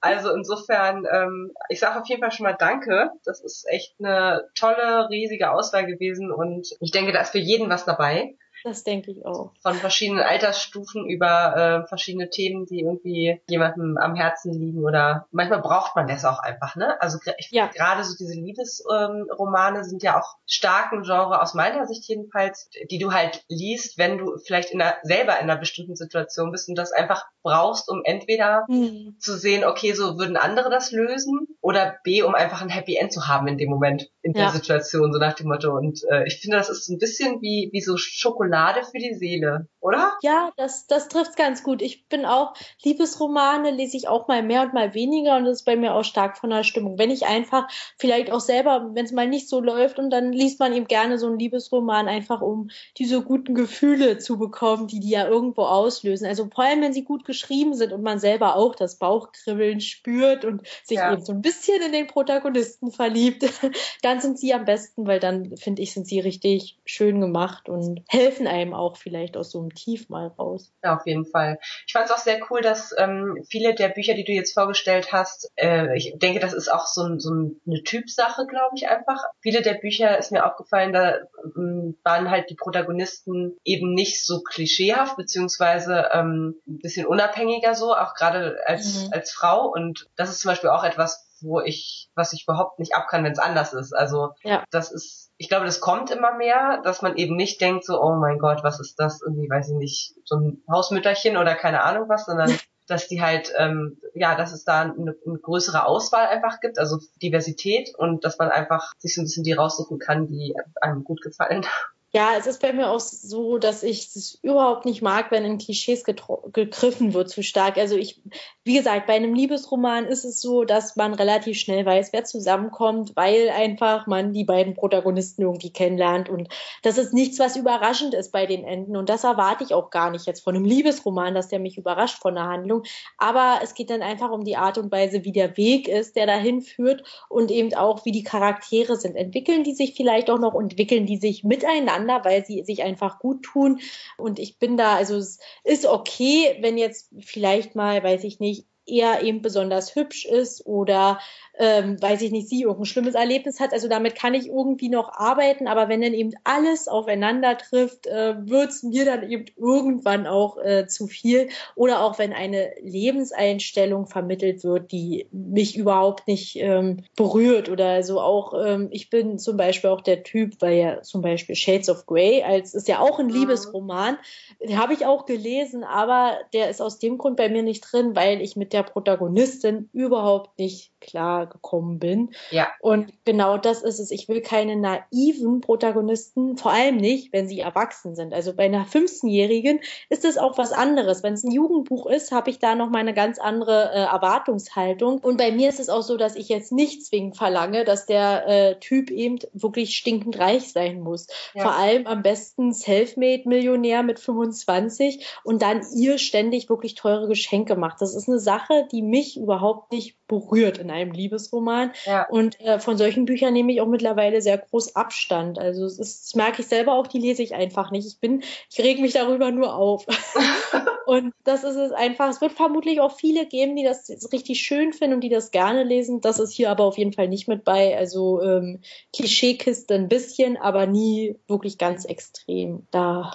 also 0.00 0.34
insofern, 0.34 1.06
ähm, 1.10 1.52
ich 1.70 1.80
sage 1.80 2.00
auf 2.00 2.08
jeden 2.08 2.20
Fall 2.20 2.32
schon 2.32 2.44
mal 2.44 2.52
Danke. 2.52 3.10
Das 3.24 3.40
ist 3.40 3.66
echt 3.68 3.94
eine 3.98 4.48
tolle, 4.54 5.08
riesige 5.08 5.52
Auswahl 5.52 5.86
gewesen 5.86 6.30
und 6.30 6.68
ich 6.80 6.90
denke, 6.90 7.12
da 7.12 7.22
ist 7.22 7.30
für 7.30 7.38
jeden 7.38 7.70
was 7.70 7.86
dabei. 7.86 8.34
Das 8.64 8.84
denke 8.84 9.12
ich 9.12 9.24
auch. 9.24 9.52
Von 9.62 9.74
verschiedenen 9.74 10.22
Altersstufen 10.22 11.06
über 11.06 11.84
äh, 11.84 11.88
verschiedene 11.88 12.30
Themen, 12.30 12.66
die 12.66 12.80
irgendwie 12.80 13.40
jemandem 13.48 13.96
am 13.96 14.14
Herzen 14.14 14.52
liegen 14.52 14.84
oder 14.84 15.26
manchmal 15.30 15.60
braucht 15.60 15.96
man 15.96 16.06
das 16.06 16.24
auch 16.24 16.38
einfach, 16.40 16.76
ne? 16.76 17.00
Also 17.00 17.18
ich 17.38 17.50
ja. 17.50 17.66
gerade 17.68 18.04
so 18.04 18.14
diese 18.18 18.34
Liebesromane 18.34 19.78
ähm, 19.78 19.84
sind 19.84 20.02
ja 20.02 20.20
auch 20.20 20.36
starken 20.46 21.02
Genre 21.02 21.40
aus 21.40 21.54
meiner 21.54 21.86
Sicht 21.86 22.06
jedenfalls, 22.08 22.68
die 22.90 22.98
du 22.98 23.12
halt 23.12 23.44
liest, 23.48 23.98
wenn 23.98 24.18
du 24.18 24.36
vielleicht 24.38 24.70
in 24.70 24.82
einer, 24.82 24.96
selber 25.02 25.38
in 25.38 25.50
einer 25.50 25.56
bestimmten 25.56 25.96
Situation 25.96 26.52
bist 26.52 26.68
und 26.68 26.76
das 26.76 26.92
einfach 26.92 27.26
brauchst, 27.42 27.88
um 27.88 28.02
entweder 28.04 28.66
mhm. 28.68 29.16
zu 29.18 29.36
sehen, 29.36 29.64
okay, 29.64 29.92
so 29.92 30.18
würden 30.18 30.36
andere 30.36 30.70
das 30.70 30.92
lösen 30.92 31.48
oder 31.60 31.98
B, 32.04 32.22
um 32.22 32.34
einfach 32.34 32.62
ein 32.62 32.68
Happy 32.68 32.96
End 32.96 33.12
zu 33.12 33.26
haben 33.26 33.46
in 33.48 33.58
dem 33.58 33.70
Moment, 33.70 34.10
in 34.22 34.32
der 34.34 34.50
Situation, 34.50 35.12
so 35.12 35.18
nach 35.18 35.34
dem 35.34 35.48
Motto. 35.48 35.74
Und 35.76 36.02
äh, 36.10 36.24
ich 36.26 36.40
finde, 36.40 36.58
das 36.58 36.68
ist 36.68 36.88
ein 36.88 36.98
bisschen 36.98 37.40
wie, 37.40 37.70
wie 37.72 37.80
so 37.80 37.96
Schokolade 37.96 38.49
Schokolade 38.50 38.82
für 38.84 38.98
die 38.98 39.14
Seele, 39.14 39.68
oder? 39.80 40.12
Ja, 40.22 40.52
das, 40.56 40.86
das 40.86 41.08
trifft 41.08 41.36
ganz 41.36 41.62
gut. 41.62 41.82
Ich 41.82 42.06
bin 42.06 42.24
auch, 42.24 42.54
Liebesromane 42.82 43.70
lese 43.70 43.96
ich 43.96 44.08
auch 44.08 44.28
mal 44.28 44.42
mehr 44.42 44.62
und 44.62 44.74
mal 44.74 44.94
weniger 44.94 45.36
und 45.36 45.44
das 45.44 45.58
ist 45.58 45.64
bei 45.64 45.76
mir 45.76 45.94
auch 45.94 46.04
stark 46.04 46.38
von 46.38 46.50
der 46.50 46.64
Stimmung. 46.64 46.98
Wenn 46.98 47.10
ich 47.10 47.26
einfach 47.26 47.68
vielleicht 47.98 48.32
auch 48.32 48.40
selber, 48.40 48.90
wenn 48.94 49.04
es 49.04 49.12
mal 49.12 49.28
nicht 49.28 49.48
so 49.48 49.60
läuft 49.60 49.98
und 49.98 50.10
dann 50.10 50.32
liest 50.32 50.60
man 50.60 50.72
eben 50.72 50.86
gerne 50.86 51.18
so 51.18 51.26
einen 51.26 51.38
Liebesroman 51.38 52.08
einfach, 52.08 52.40
um 52.40 52.70
diese 52.98 53.22
guten 53.22 53.54
Gefühle 53.54 54.18
zu 54.18 54.38
bekommen, 54.38 54.86
die 54.86 55.00
die 55.00 55.10
ja 55.10 55.28
irgendwo 55.28 55.62
auslösen. 55.62 56.26
Also 56.26 56.48
vor 56.52 56.64
allem, 56.64 56.82
wenn 56.82 56.92
sie 56.92 57.04
gut 57.04 57.24
geschrieben 57.24 57.74
sind 57.74 57.92
und 57.92 58.02
man 58.02 58.18
selber 58.18 58.56
auch 58.56 58.74
das 58.74 58.96
Bauchkribbeln 58.96 59.80
spürt 59.80 60.44
und 60.44 60.66
sich 60.84 60.98
ja. 60.98 61.12
eben 61.12 61.24
so 61.24 61.32
ein 61.32 61.42
bisschen 61.42 61.82
in 61.82 61.92
den 61.92 62.06
Protagonisten 62.06 62.90
verliebt, 62.90 63.44
dann 64.02 64.20
sind 64.20 64.38
sie 64.38 64.54
am 64.54 64.64
besten, 64.64 65.06
weil 65.06 65.20
dann, 65.20 65.56
finde 65.56 65.82
ich, 65.82 65.92
sind 65.92 66.06
sie 66.06 66.20
richtig 66.20 66.78
schön 66.84 67.20
gemacht 67.20 67.68
und 67.68 68.02
helfen 68.08 68.30
helfen 68.30 68.46
einem 68.46 68.74
auch 68.74 68.96
vielleicht 68.96 69.36
aus 69.36 69.50
so 69.50 69.60
einem 69.60 69.69
Tief 69.74 70.08
mal 70.08 70.28
raus. 70.28 70.72
Ja, 70.82 70.96
auf 70.96 71.06
jeden 71.06 71.24
Fall. 71.24 71.58
Ich 71.86 71.92
fand 71.92 72.06
es 72.06 72.12
auch 72.12 72.18
sehr 72.18 72.40
cool, 72.50 72.60
dass 72.60 72.94
ähm, 72.98 73.44
viele 73.48 73.74
der 73.74 73.88
Bücher, 73.88 74.14
die 74.14 74.24
du 74.24 74.32
jetzt 74.32 74.52
vorgestellt 74.52 75.12
hast, 75.12 75.50
äh, 75.56 75.96
ich 75.96 76.14
denke, 76.16 76.40
das 76.40 76.52
ist 76.52 76.70
auch 76.70 76.86
so, 76.86 77.02
ein, 77.02 77.20
so 77.20 77.30
eine 77.30 77.82
Typsache, 77.84 78.46
glaube 78.46 78.76
ich 78.76 78.88
einfach. 78.88 79.22
Viele 79.40 79.62
der 79.62 79.74
Bücher 79.74 80.18
ist 80.18 80.32
mir 80.32 80.44
aufgefallen, 80.46 80.92
da 80.92 81.16
ähm, 81.56 81.98
waren 82.04 82.30
halt 82.30 82.50
die 82.50 82.56
Protagonisten 82.56 83.56
eben 83.64 83.94
nicht 83.94 84.24
so 84.24 84.40
klischeehaft, 84.40 85.16
beziehungsweise 85.16 86.10
ähm, 86.12 86.56
ein 86.66 86.78
bisschen 86.78 87.06
unabhängiger 87.06 87.74
so, 87.74 87.94
auch 87.94 88.14
gerade 88.14 88.58
als, 88.66 89.06
mhm. 89.06 89.12
als 89.12 89.32
Frau. 89.32 89.66
Und 89.68 90.08
das 90.16 90.30
ist 90.30 90.40
zum 90.40 90.50
Beispiel 90.50 90.70
auch 90.70 90.84
etwas, 90.84 91.26
wo 91.42 91.60
ich, 91.60 92.10
was 92.14 92.32
ich 92.32 92.44
überhaupt 92.44 92.78
nicht 92.78 92.94
abkann, 92.94 93.24
wenn 93.24 93.32
es 93.32 93.38
anders 93.38 93.72
ist. 93.72 93.92
Also 93.92 94.34
ja. 94.42 94.64
das 94.70 94.90
ist 94.92 95.29
ich 95.40 95.48
glaube, 95.48 95.64
das 95.64 95.80
kommt 95.80 96.10
immer 96.10 96.34
mehr, 96.34 96.82
dass 96.84 97.00
man 97.00 97.16
eben 97.16 97.34
nicht 97.34 97.62
denkt 97.62 97.86
so, 97.86 97.98
oh 97.98 98.14
mein 98.14 98.38
Gott, 98.38 98.62
was 98.62 98.78
ist 98.78 99.00
das? 99.00 99.22
Irgendwie, 99.22 99.48
weiß 99.48 99.70
ich 99.70 99.74
nicht, 99.74 100.14
so 100.24 100.36
ein 100.36 100.62
Hausmütterchen 100.70 101.38
oder 101.38 101.54
keine 101.54 101.82
Ahnung 101.82 102.10
was, 102.10 102.26
sondern 102.26 102.52
dass 102.86 103.08
die 103.08 103.22
halt, 103.22 103.50
ähm, 103.56 103.96
ja, 104.12 104.34
dass 104.34 104.52
es 104.52 104.64
da 104.64 104.82
eine, 104.82 105.16
eine 105.26 105.38
größere 105.38 105.86
Auswahl 105.86 106.26
einfach 106.26 106.60
gibt, 106.60 106.78
also 106.78 106.98
Diversität 107.22 107.94
und 107.96 108.22
dass 108.26 108.36
man 108.36 108.50
einfach 108.50 108.92
sich 108.98 109.14
so 109.14 109.22
ein 109.22 109.24
bisschen 109.24 109.42
die 109.42 109.54
raussuchen 109.54 109.98
kann, 109.98 110.26
die 110.26 110.54
einem 110.78 111.04
gut 111.04 111.22
gefallen. 111.22 111.64
Ja, 112.12 112.32
es 112.36 112.48
ist 112.48 112.60
bei 112.60 112.72
mir 112.72 112.90
auch 112.90 112.98
so, 112.98 113.58
dass 113.58 113.84
ich 113.84 114.16
es 114.16 114.36
überhaupt 114.42 114.84
nicht 114.84 115.00
mag, 115.00 115.30
wenn 115.30 115.44
in 115.44 115.58
Klischees 115.58 116.02
gegriffen 116.02 117.14
wird 117.14 117.30
zu 117.30 117.44
stark. 117.44 117.78
Also 117.78 117.96
ich, 117.96 118.20
wie 118.64 118.74
gesagt, 118.74 119.06
bei 119.06 119.14
einem 119.14 119.32
Liebesroman 119.32 120.06
ist 120.06 120.24
es 120.24 120.40
so, 120.40 120.64
dass 120.64 120.96
man 120.96 121.14
relativ 121.14 121.56
schnell 121.56 121.86
weiß, 121.86 122.12
wer 122.12 122.24
zusammenkommt, 122.24 123.12
weil 123.14 123.48
einfach 123.50 124.08
man 124.08 124.32
die 124.32 124.42
beiden 124.42 124.74
Protagonisten 124.74 125.42
irgendwie 125.42 125.72
kennenlernt. 125.72 126.28
Und 126.28 126.48
das 126.82 126.98
ist 126.98 127.14
nichts, 127.14 127.38
was 127.38 127.54
überraschend 127.54 128.12
ist 128.14 128.32
bei 128.32 128.44
den 128.44 128.64
Enden. 128.64 128.96
Und 128.96 129.08
das 129.08 129.22
erwarte 129.22 129.62
ich 129.62 129.72
auch 129.72 129.90
gar 129.90 130.10
nicht 130.10 130.26
jetzt 130.26 130.42
von 130.42 130.56
einem 130.56 130.64
Liebesroman, 130.64 131.36
dass 131.36 131.46
der 131.46 131.60
mich 131.60 131.78
überrascht 131.78 132.20
von 132.20 132.34
der 132.34 132.48
Handlung. 132.48 132.82
Aber 133.18 133.60
es 133.62 133.74
geht 133.74 133.88
dann 133.88 134.02
einfach 134.02 134.32
um 134.32 134.42
die 134.42 134.56
Art 134.56 134.78
und 134.78 134.90
Weise, 134.90 135.24
wie 135.24 135.32
der 135.32 135.56
Weg 135.56 135.86
ist, 135.86 136.16
der 136.16 136.26
dahin 136.26 136.60
führt 136.60 137.04
und 137.28 137.52
eben 137.52 137.72
auch, 137.74 138.04
wie 138.04 138.10
die 138.12 138.24
Charaktere 138.24 138.96
sind. 138.96 139.14
Entwickeln 139.14 139.62
die 139.62 139.74
sich 139.74 139.94
vielleicht 139.94 140.28
auch 140.28 140.40
noch, 140.40 140.58
entwickeln 140.58 141.06
die 141.06 141.16
sich 141.16 141.44
miteinander 141.44 141.99
miteinander, 142.00 142.24
weil 142.24 142.44
sie 142.44 142.62
sich 142.64 142.82
einfach 142.82 143.18
gut 143.18 143.42
tun. 143.42 143.80
Und 144.16 144.38
ich 144.38 144.58
bin 144.58 144.76
da, 144.76 144.96
also 144.96 145.16
es 145.16 145.38
ist 145.64 145.86
okay, 145.86 146.58
wenn 146.60 146.78
jetzt 146.78 147.10
vielleicht 147.20 147.74
mal, 147.74 148.02
weiß 148.02 148.24
ich 148.24 148.40
nicht, 148.40 148.66
er 148.86 149.22
eben 149.22 149.40
besonders 149.42 149.94
hübsch 149.94 150.24
ist 150.24 150.66
oder 150.66 151.20
ähm, 151.60 152.00
weiß 152.02 152.22
ich 152.22 152.32
nicht, 152.32 152.48
sie 152.48 152.62
irgendein 152.62 152.86
schlimmes 152.86 153.14
Erlebnis 153.14 153.60
hat. 153.60 153.72
Also 153.72 153.86
damit 153.86 154.16
kann 154.16 154.34
ich 154.34 154.48
irgendwie 154.48 154.88
noch 154.88 155.12
arbeiten, 155.12 155.68
aber 155.68 155.88
wenn 155.88 156.00
dann 156.00 156.14
eben 156.14 156.32
alles 156.42 156.88
aufeinander 156.88 157.56
trifft, 157.56 158.08
äh, 158.08 158.34
wird 158.48 158.70
es 158.70 158.82
mir 158.82 159.04
dann 159.04 159.30
eben 159.30 159.44
irgendwann 159.56 160.26
auch 160.26 160.58
äh, 160.58 160.88
zu 160.88 161.06
viel. 161.06 161.48
Oder 161.76 162.02
auch 162.02 162.18
wenn 162.18 162.32
eine 162.32 162.72
Lebenseinstellung 162.82 164.06
vermittelt 164.08 164.64
wird, 164.64 164.90
die 164.90 165.28
mich 165.30 165.76
überhaupt 165.76 166.26
nicht 166.26 166.56
ähm, 166.56 167.04
berührt 167.16 167.68
oder 167.68 168.02
so 168.02 168.20
auch, 168.20 168.54
ähm, 168.60 168.88
ich 168.90 169.08
bin 169.08 169.38
zum 169.38 169.56
Beispiel 169.56 169.90
auch 169.90 170.00
der 170.00 170.24
Typ, 170.24 170.54
weil 170.58 170.76
ja 170.76 171.02
zum 171.02 171.22
Beispiel 171.22 171.54
Shades 171.54 171.88
of 171.88 172.06
Grey, 172.06 172.42
als 172.42 172.74
ist 172.74 172.88
ja 172.88 172.98
auch 172.98 173.20
ein 173.20 173.26
mhm. 173.26 173.34
Liebesroman, 173.34 174.18
den 174.60 174.78
habe 174.78 174.94
ich 174.94 175.06
auch 175.06 175.26
gelesen, 175.26 175.84
aber 175.84 176.38
der 176.52 176.70
ist 176.70 176.82
aus 176.82 176.98
dem 176.98 177.18
Grund 177.18 177.36
bei 177.36 177.48
mir 177.48 177.62
nicht 177.62 177.82
drin, 177.82 178.16
weil 178.16 178.40
ich 178.40 178.56
mit 178.56 178.72
der 178.72 178.80
der 178.80 178.90
Protagonistin 178.90 179.90
überhaupt 179.92 180.58
nicht 180.58 180.92
klar 181.00 181.49
gekommen 181.50 181.98
bin. 181.98 182.30
Ja. 182.50 182.68
Und 182.80 183.12
genau 183.24 183.58
das 183.58 183.82
ist 183.82 183.98
es. 183.98 184.10
Ich 184.10 184.28
will 184.28 184.40
keine 184.40 184.76
naiven 184.76 185.60
Protagonisten, 185.60 186.56
vor 186.56 186.72
allem 186.72 186.96
nicht, 186.96 187.32
wenn 187.32 187.48
sie 187.48 187.60
erwachsen 187.60 188.14
sind. 188.14 188.32
Also 188.32 188.54
bei 188.54 188.64
einer 188.64 188.86
15-Jährigen 188.86 189.80
ist 190.08 190.24
es 190.24 190.38
auch 190.38 190.58
was 190.58 190.72
anderes. 190.72 191.22
Wenn 191.22 191.34
es 191.34 191.44
ein 191.44 191.52
Jugendbuch 191.52 192.06
ist, 192.06 192.32
habe 192.32 192.50
ich 192.50 192.58
da 192.58 192.74
noch 192.74 192.90
mal 192.90 192.98
eine 192.98 193.14
ganz 193.14 193.38
andere 193.38 193.90
äh, 193.92 194.02
Erwartungshaltung. 194.02 195.18
Und 195.18 195.36
bei 195.36 195.52
mir 195.52 195.68
ist 195.68 195.80
es 195.80 195.88
auch 195.88 196.02
so, 196.02 196.16
dass 196.16 196.36
ich 196.36 196.48
jetzt 196.48 196.72
nicht 196.72 197.04
zwingend 197.04 197.36
verlange, 197.36 197.84
dass 197.84 198.06
der 198.06 198.46
äh, 198.46 198.78
Typ 198.80 199.10
eben 199.10 199.38
wirklich 199.52 199.96
stinkend 199.96 200.38
reich 200.38 200.72
sein 200.72 201.00
muss. 201.00 201.26
Ja. 201.54 201.62
Vor 201.62 201.72
allem 201.72 202.06
am 202.06 202.22
besten 202.22 202.72
Selfmade-Millionär 202.72 204.02
mit 204.02 204.18
25 204.18 205.26
und 205.44 205.62
dann 205.62 205.82
ihr 205.94 206.18
ständig 206.18 206.68
wirklich 206.68 206.94
teure 206.94 207.28
Geschenke 207.28 207.76
macht. 207.76 208.00
Das 208.00 208.14
ist 208.14 208.28
eine 208.28 208.38
Sache, 208.38 208.86
die 208.92 209.02
mich 209.02 209.36
überhaupt 209.36 209.92
nicht 209.92 210.16
berührt 210.28 210.78
in 210.78 210.90
einem 210.90 211.12
Liebesroman. 211.40 211.92
Ja. 212.04 212.26
Und 212.28 212.60
äh, 212.60 212.78
von 212.78 212.96
solchen 212.96 213.24
Büchern 213.24 213.52
nehme 213.52 213.72
ich 213.72 213.80
auch 213.80 213.86
mittlerweile 213.86 214.42
sehr 214.42 214.58
groß 214.58 214.96
Abstand. 214.96 215.58
Also 215.58 215.84
es 215.84 215.98
ist, 215.98 216.26
das 216.26 216.34
merke 216.34 216.62
ich 216.62 216.68
selber 216.68 216.94
auch, 216.94 217.06
die 217.06 217.18
lese 217.18 217.42
ich 217.42 217.54
einfach 217.54 217.90
nicht. 217.90 218.06
Ich 218.06 218.18
bin, 218.18 218.42
ich 218.70 218.78
reg 218.80 219.00
mich 219.00 219.12
darüber 219.12 219.50
nur 219.50 219.74
auf. 219.74 220.06
und 221.06 221.32
das 221.44 221.64
ist 221.64 221.76
es 221.76 221.92
einfach. 221.92 222.28
Es 222.28 222.40
wird 222.40 222.52
vermutlich 222.52 223.00
auch 223.00 223.16
viele 223.16 223.46
geben, 223.46 223.76
die 223.76 223.84
das 223.84 224.10
richtig 224.32 224.60
schön 224.60 224.92
finden 224.92 225.14
und 225.14 225.20
die 225.22 225.28
das 225.28 225.50
gerne 225.50 225.84
lesen. 225.84 226.20
Das 226.20 226.38
ist 226.38 226.52
hier 226.52 226.70
aber 226.70 226.84
auf 226.84 226.98
jeden 226.98 227.12
Fall 227.12 227.28
nicht 227.28 227.48
mit 227.48 227.64
bei. 227.64 227.96
Also 227.96 228.42
ähm, 228.42 228.80
Klischeekiste 229.14 229.94
ein 229.94 230.08
bisschen, 230.08 230.56
aber 230.56 230.86
nie 230.86 231.36
wirklich 231.48 231.78
ganz 231.78 232.04
extrem. 232.04 232.86
Da 232.90 233.32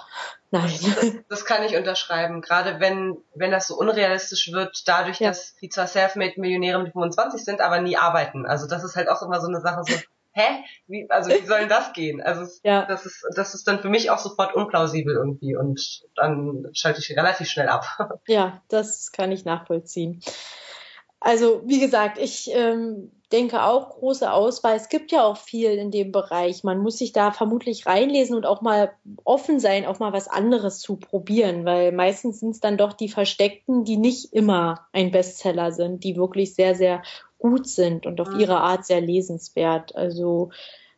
Nein. 0.50 0.72
Das, 0.82 1.12
das, 1.28 1.44
kann 1.44 1.64
ich 1.64 1.76
unterschreiben. 1.76 2.40
Gerade 2.40 2.78
wenn, 2.78 3.16
wenn 3.34 3.50
das 3.50 3.66
so 3.66 3.76
unrealistisch 3.76 4.52
wird, 4.52 4.82
dadurch, 4.86 5.18
ja. 5.18 5.28
dass 5.28 5.56
die 5.56 5.68
zwar 5.68 5.86
Selfmade-Millionäre 5.86 6.82
mit 6.82 6.92
25 6.92 7.44
sind, 7.44 7.60
aber 7.60 7.80
nie 7.80 7.96
arbeiten. 7.96 8.46
Also 8.46 8.68
das 8.68 8.84
ist 8.84 8.96
halt 8.96 9.08
auch 9.08 9.22
immer 9.22 9.40
so 9.40 9.48
eine 9.48 9.60
Sache 9.60 9.82
so, 9.84 9.94
hä? 10.32 10.64
Wie, 10.86 11.10
also 11.10 11.30
wie 11.30 11.46
soll 11.46 11.60
denn 11.60 11.68
das 11.68 11.92
gehen? 11.92 12.22
Also 12.22 12.50
ja. 12.62 12.84
das 12.86 13.06
ist, 13.06 13.26
das 13.34 13.54
ist 13.54 13.66
dann 13.66 13.80
für 13.80 13.88
mich 13.88 14.10
auch 14.10 14.18
sofort 14.18 14.54
unplausibel 14.54 15.14
irgendwie 15.14 15.56
und 15.56 16.02
dann 16.14 16.68
schalte 16.74 17.00
ich 17.00 17.10
relativ 17.10 17.48
schnell 17.48 17.68
ab. 17.68 17.86
Ja, 18.28 18.62
das 18.68 19.12
kann 19.12 19.32
ich 19.32 19.44
nachvollziehen. 19.44 20.20
Also 21.18 21.62
wie 21.64 21.80
gesagt, 21.80 22.18
ich 22.18 22.50
ähm, 22.52 23.10
denke 23.32 23.64
auch 23.64 23.90
große 23.90 24.32
Auswahl. 24.32 24.76
Es 24.76 24.88
gibt 24.88 25.10
ja 25.10 25.24
auch 25.24 25.36
viel 25.36 25.72
in 25.72 25.90
dem 25.90 26.12
Bereich. 26.12 26.62
Man 26.62 26.78
muss 26.78 26.98
sich 26.98 27.12
da 27.12 27.32
vermutlich 27.32 27.86
reinlesen 27.86 28.36
und 28.36 28.46
auch 28.46 28.62
mal 28.62 28.92
offen 29.24 29.58
sein, 29.58 29.84
auch 29.84 29.98
mal 29.98 30.12
was 30.12 30.28
anderes 30.28 30.78
zu 30.78 30.96
probieren, 30.96 31.64
weil 31.64 31.92
meistens 31.92 32.40
sind 32.40 32.50
es 32.50 32.60
dann 32.60 32.76
doch 32.76 32.92
die 32.92 33.08
Versteckten, 33.08 33.84
die 33.84 33.96
nicht 33.96 34.32
immer 34.32 34.86
ein 34.92 35.10
Bestseller 35.10 35.72
sind, 35.72 36.04
die 36.04 36.16
wirklich 36.16 36.54
sehr, 36.54 36.74
sehr 36.74 37.02
gut 37.38 37.68
sind 37.68 38.06
und 38.06 38.20
auf 38.20 38.28
mhm. 38.28 38.40
ihre 38.40 38.58
Art 38.58 38.86
sehr 38.86 39.00
lesenswert. 39.00 39.96
Also 39.96 40.50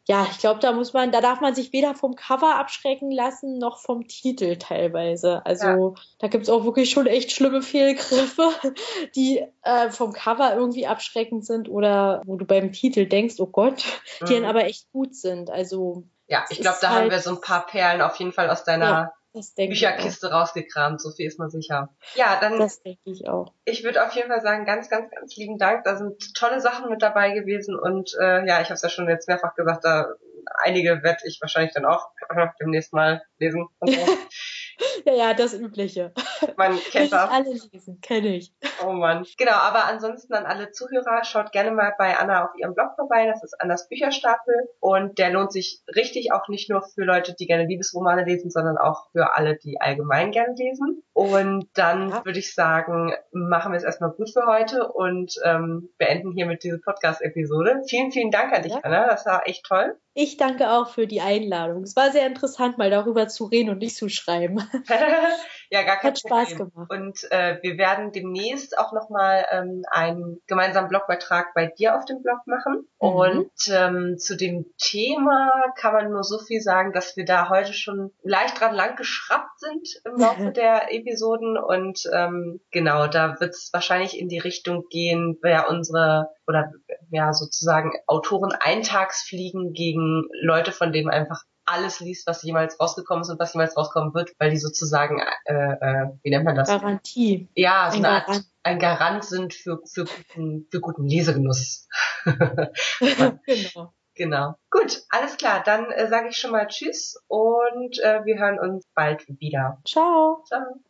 ja, 0.09 0.27
ich 0.31 0.39
glaube, 0.39 0.59
da 0.61 0.73
muss 0.73 0.95
man, 0.95 1.13
da 1.13 1.21
darf 1.21 1.43
man 1.43 1.55
sich 1.55 1.71
weder 1.75 1.95
vom 1.95 2.17
Cover 2.17 2.57
abschrecken 2.57 3.11
lassen, 3.11 3.59
noch 3.59 3.79
vom 3.79 4.09
Titel 4.09 4.57
teilweise. 4.57 5.45
Also 5.45 5.67
ja. 5.67 6.03
da 6.19 6.29
gibt's 6.29 6.49
auch 6.49 6.65
wirklich 6.65 6.89
schon 6.89 7.07
echt 7.07 7.31
schlimme 7.31 7.61
Fehlgriffe, 7.61 8.49
die 9.15 9.45
äh, 9.63 9.91
vom 9.91 10.15
Cover 10.15 10.55
irgendwie 10.55 10.87
abschreckend 10.87 11.45
sind 11.45 11.69
oder 11.69 12.23
wo 12.25 12.37
du 12.37 12.47
beim 12.47 12.73
Titel 12.73 13.05
denkst, 13.05 13.35
oh 13.39 13.49
Gott, 13.49 13.85
mhm. 14.21 14.27
die 14.27 14.35
dann 14.35 14.47
aber 14.47 14.65
echt 14.65 14.91
gut 14.93 15.15
sind. 15.15 15.51
Also 15.51 16.05
ja, 16.27 16.43
ich 16.49 16.61
glaube, 16.63 16.79
da 16.81 16.89
halt, 16.89 17.03
haben 17.03 17.11
wir 17.11 17.21
so 17.21 17.31
ein 17.31 17.43
paar 17.43 17.67
Perlen 17.67 18.01
auf 18.01 18.17
jeden 18.17 18.33
Fall 18.33 18.49
aus 18.49 18.65
deiner 18.65 18.87
ja. 18.87 19.13
Bücherkiste 19.33 20.31
rausgekramt, 20.31 21.01
so 21.01 21.11
viel 21.11 21.27
ist 21.27 21.39
man 21.39 21.51
sicher. 21.51 21.95
Ja, 22.15 22.39
dann. 22.41 22.59
Das 22.59 22.83
denke 22.83 23.01
ich 23.05 23.29
auch. 23.29 23.53
Ich 23.65 23.85
würde 23.85 24.05
auf 24.05 24.13
jeden 24.13 24.29
Fall 24.29 24.41
sagen, 24.41 24.65
ganz, 24.65 24.89
ganz, 24.89 25.11
ganz 25.11 25.37
lieben 25.37 25.59
Dank. 25.59 25.85
Da 25.85 25.97
sind 25.97 26.35
tolle 26.35 26.61
Sachen 26.61 26.91
mit 26.91 27.03
dabei 27.03 27.31
gewesen 27.33 27.79
und 27.79 28.15
äh, 28.21 28.47
ja, 28.47 28.61
ich 28.61 28.67
habe 28.67 28.75
es 28.75 28.83
ja 28.83 28.89
schon 28.89 29.09
jetzt 29.09 29.29
mehrfach 29.29 29.55
gesagt, 29.55 29.85
da 29.85 30.15
einige 30.65 31.03
werde 31.03 31.21
ich 31.25 31.41
wahrscheinlich 31.41 31.75
dann 31.75 31.85
auch 31.85 32.11
demnächst 32.61 32.93
mal 32.93 33.23
lesen. 33.39 33.69
Und 33.79 33.91
so. 33.91 34.01
ja, 35.05 35.15
ja, 35.15 35.35
das 35.35 35.55
Übliche. 35.55 36.13
Man 36.57 36.79
kennt 36.91 37.13
das. 37.13 37.31
alle 37.31 37.53
lesen, 37.73 38.01
kenne 38.01 38.37
ich. 38.37 38.53
Oh 38.85 38.93
Mann. 38.93 39.27
Genau, 39.37 39.53
aber 39.53 39.87
ansonsten 39.87 40.35
an 40.35 40.47
alle 40.47 40.71
Zuhörer, 40.71 41.25
schaut 41.25 41.53
gerne 41.53 41.71
mal 41.71 41.93
bei 41.99 42.17
Anna 42.17 42.45
auf 42.45 42.51
ihrem 42.57 42.75
Blog 42.75 42.95
vorbei. 42.97 43.27
Das 43.27 43.43
ist 43.43 43.61
Annas 43.61 43.89
Bücherstapel. 43.89 44.55
Und 44.81 45.19
der 45.19 45.31
lohnt 45.31 45.53
sich 45.53 45.83
richtig 45.95 46.33
auch 46.33 46.49
nicht 46.49 46.71
nur 46.71 46.83
für 46.83 47.05
Leute, 47.05 47.35
die 47.35 47.47
gerne 47.47 47.67
Liebesromane 47.67 48.25
lesen, 48.25 48.51
sondern 48.51 48.79
auch 48.79 49.11
für 49.13 49.37
alle, 49.37 49.57
die 49.57 49.81
allgemein 49.81 50.31
gerne 50.31 50.55
lesen. 50.55 51.03
Und 51.19 51.67
dann 51.75 52.11
ja. 52.11 52.25
würde 52.25 52.39
ich 52.39 52.55
sagen, 52.55 53.13
machen 53.33 53.73
wir 53.73 53.77
es 53.77 53.83
erstmal 53.83 54.13
gut 54.13 54.31
für 54.31 54.47
heute 54.47 54.87
und 54.87 55.35
ähm, 55.45 55.89
beenden 55.99 56.31
hiermit 56.31 56.63
diese 56.63 56.79
Podcast-Episode. 56.79 57.83
Vielen, 57.89 58.13
vielen 58.13 58.31
Dank 58.31 58.53
an 58.53 58.63
dich, 58.63 58.71
ja. 58.71 58.79
Anna. 58.85 59.09
Das 59.09 59.27
war 59.27 59.43
echt 59.49 59.67
toll. 59.67 59.99
Ich 60.15 60.37
danke 60.37 60.71
auch 60.71 60.91
für 60.91 61.09
die 61.09 61.21
Einladung. 61.21 61.83
Es 61.83 61.97
war 61.97 62.13
sehr 62.13 62.25
interessant, 62.25 62.79
mal 62.79 62.91
darüber 62.91 63.27
zu 63.27 63.47
reden 63.47 63.71
und 63.71 63.79
nicht 63.79 63.97
zu 63.97 64.09
schreiben. 64.09 64.59
ja, 65.71 65.83
gar 65.83 65.97
kein 65.97 66.11
Hat 66.11 66.19
Spaß 66.19 66.55
Problem. 66.55 66.71
gemacht. 66.73 66.91
Und 66.91 67.33
äh, 67.33 67.59
wir 67.63 67.77
werden 67.79 68.13
demnächst 68.13 68.79
auch 68.79 68.93
nochmal 68.93 69.45
ähm, 69.51 69.83
einen 69.91 70.41
gemeinsamen 70.47 70.89
Blogbeitrag 70.89 71.53
bei 71.55 71.67
dir 71.67 71.97
auf 71.97 72.05
dem 72.05 72.23
Blog 72.23 72.39
machen. 72.47 72.87
Mhm. 73.01 73.09
Und 73.09 73.53
ähm, 73.71 74.19
zu 74.19 74.37
dem 74.37 74.67
Thema 74.79 75.51
kann 75.77 75.93
man 75.93 76.11
nur 76.11 76.25
so 76.25 76.39
viel 76.39 76.61
sagen, 76.61 76.93
dass 76.93 77.17
wir 77.17 77.25
da 77.25 77.49
heute 77.49 77.73
schon 77.73 78.13
leicht 78.23 78.61
dran 78.61 78.75
lang 78.75 78.97
geschraubt 78.97 79.59
sind 79.59 79.89
im 80.05 80.17
Laufe 80.17 80.51
der 80.53 80.93
Episoden. 80.93 81.59
Und 81.59 82.09
ähm, 82.13 82.61
genau, 82.71 83.07
da 83.07 83.39
wird 83.41 83.55
es 83.55 83.71
wahrscheinlich 83.73 84.19
in 84.19 84.29
die 84.29 84.39
Richtung 84.39 84.87
gehen, 84.89 85.39
wer 85.43 85.69
unsere 85.69 86.31
oder 86.47 86.73
ja 87.11 87.33
sozusagen 87.33 87.93
Autoren 88.07 88.53
Eintagsfliegen 88.53 89.75
gegen 89.75 90.29
Leute, 90.41 90.73
von 90.73 90.93
denen 90.93 91.11
einfach 91.11 91.45
alles 91.69 92.01
liest, 92.01 92.27
was 92.27 92.43
jemals 92.43 92.79
rausgekommen 92.81 93.23
ist 93.23 93.31
und 93.31 93.39
was 93.39 93.55
jemals 93.55 93.77
rauskommen 93.77 94.15
wird, 94.15 94.33
weil 94.39 94.51
die 94.51 94.57
sozusagen, 94.57 95.21
äh, 95.45 95.55
äh, 95.55 96.07
wie 96.23 96.31
nennt 96.31 96.45
man 96.45 96.57
das? 96.57 96.69
Garantie. 96.69 97.49
Ja, 97.55 97.91
so 97.91 97.99
ein 97.99 98.05
eine 98.05 98.15
Art, 98.15 98.27
Garant. 98.27 98.45
ein 98.63 98.79
Garant 98.79 99.25
sind 99.25 99.55
für, 99.55 99.81
für, 99.85 100.05
guten, 100.05 100.67
für 100.71 100.81
guten 100.81 101.07
Lesegenuss. 101.07 101.89
genau. 103.47 103.93
Genau. 104.15 104.55
Gut, 104.71 105.03
alles 105.11 105.37
klar. 105.37 105.63
Dann 105.65 105.93
äh, 105.93 106.09
sage 106.09 106.29
ich 106.29 106.37
schon 106.37 106.51
mal 106.51 106.67
Tschüss 106.67 107.23
und 107.29 108.01
äh, 108.01 108.25
wir 108.25 108.39
hören 108.39 108.59
uns 108.59 108.85
bald 108.95 109.25
wieder. 109.29 109.81
Ciao. 109.87 110.43
Ciao. 110.47 110.81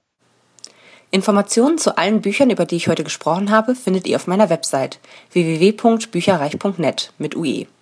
Informationen 1.10 1.78
zu 1.78 1.96
allen 1.96 2.20
Büchern, 2.22 2.50
über 2.50 2.64
die 2.64 2.76
ich 2.76 2.88
heute 2.88 3.04
gesprochen 3.04 3.50
habe, 3.50 3.74
findet 3.74 4.06
ihr 4.06 4.16
auf 4.16 4.26
meiner 4.26 4.50
Website 4.50 4.98
www.bücherreich.net 5.32 7.12
mit 7.18 7.36
UE. 7.36 7.66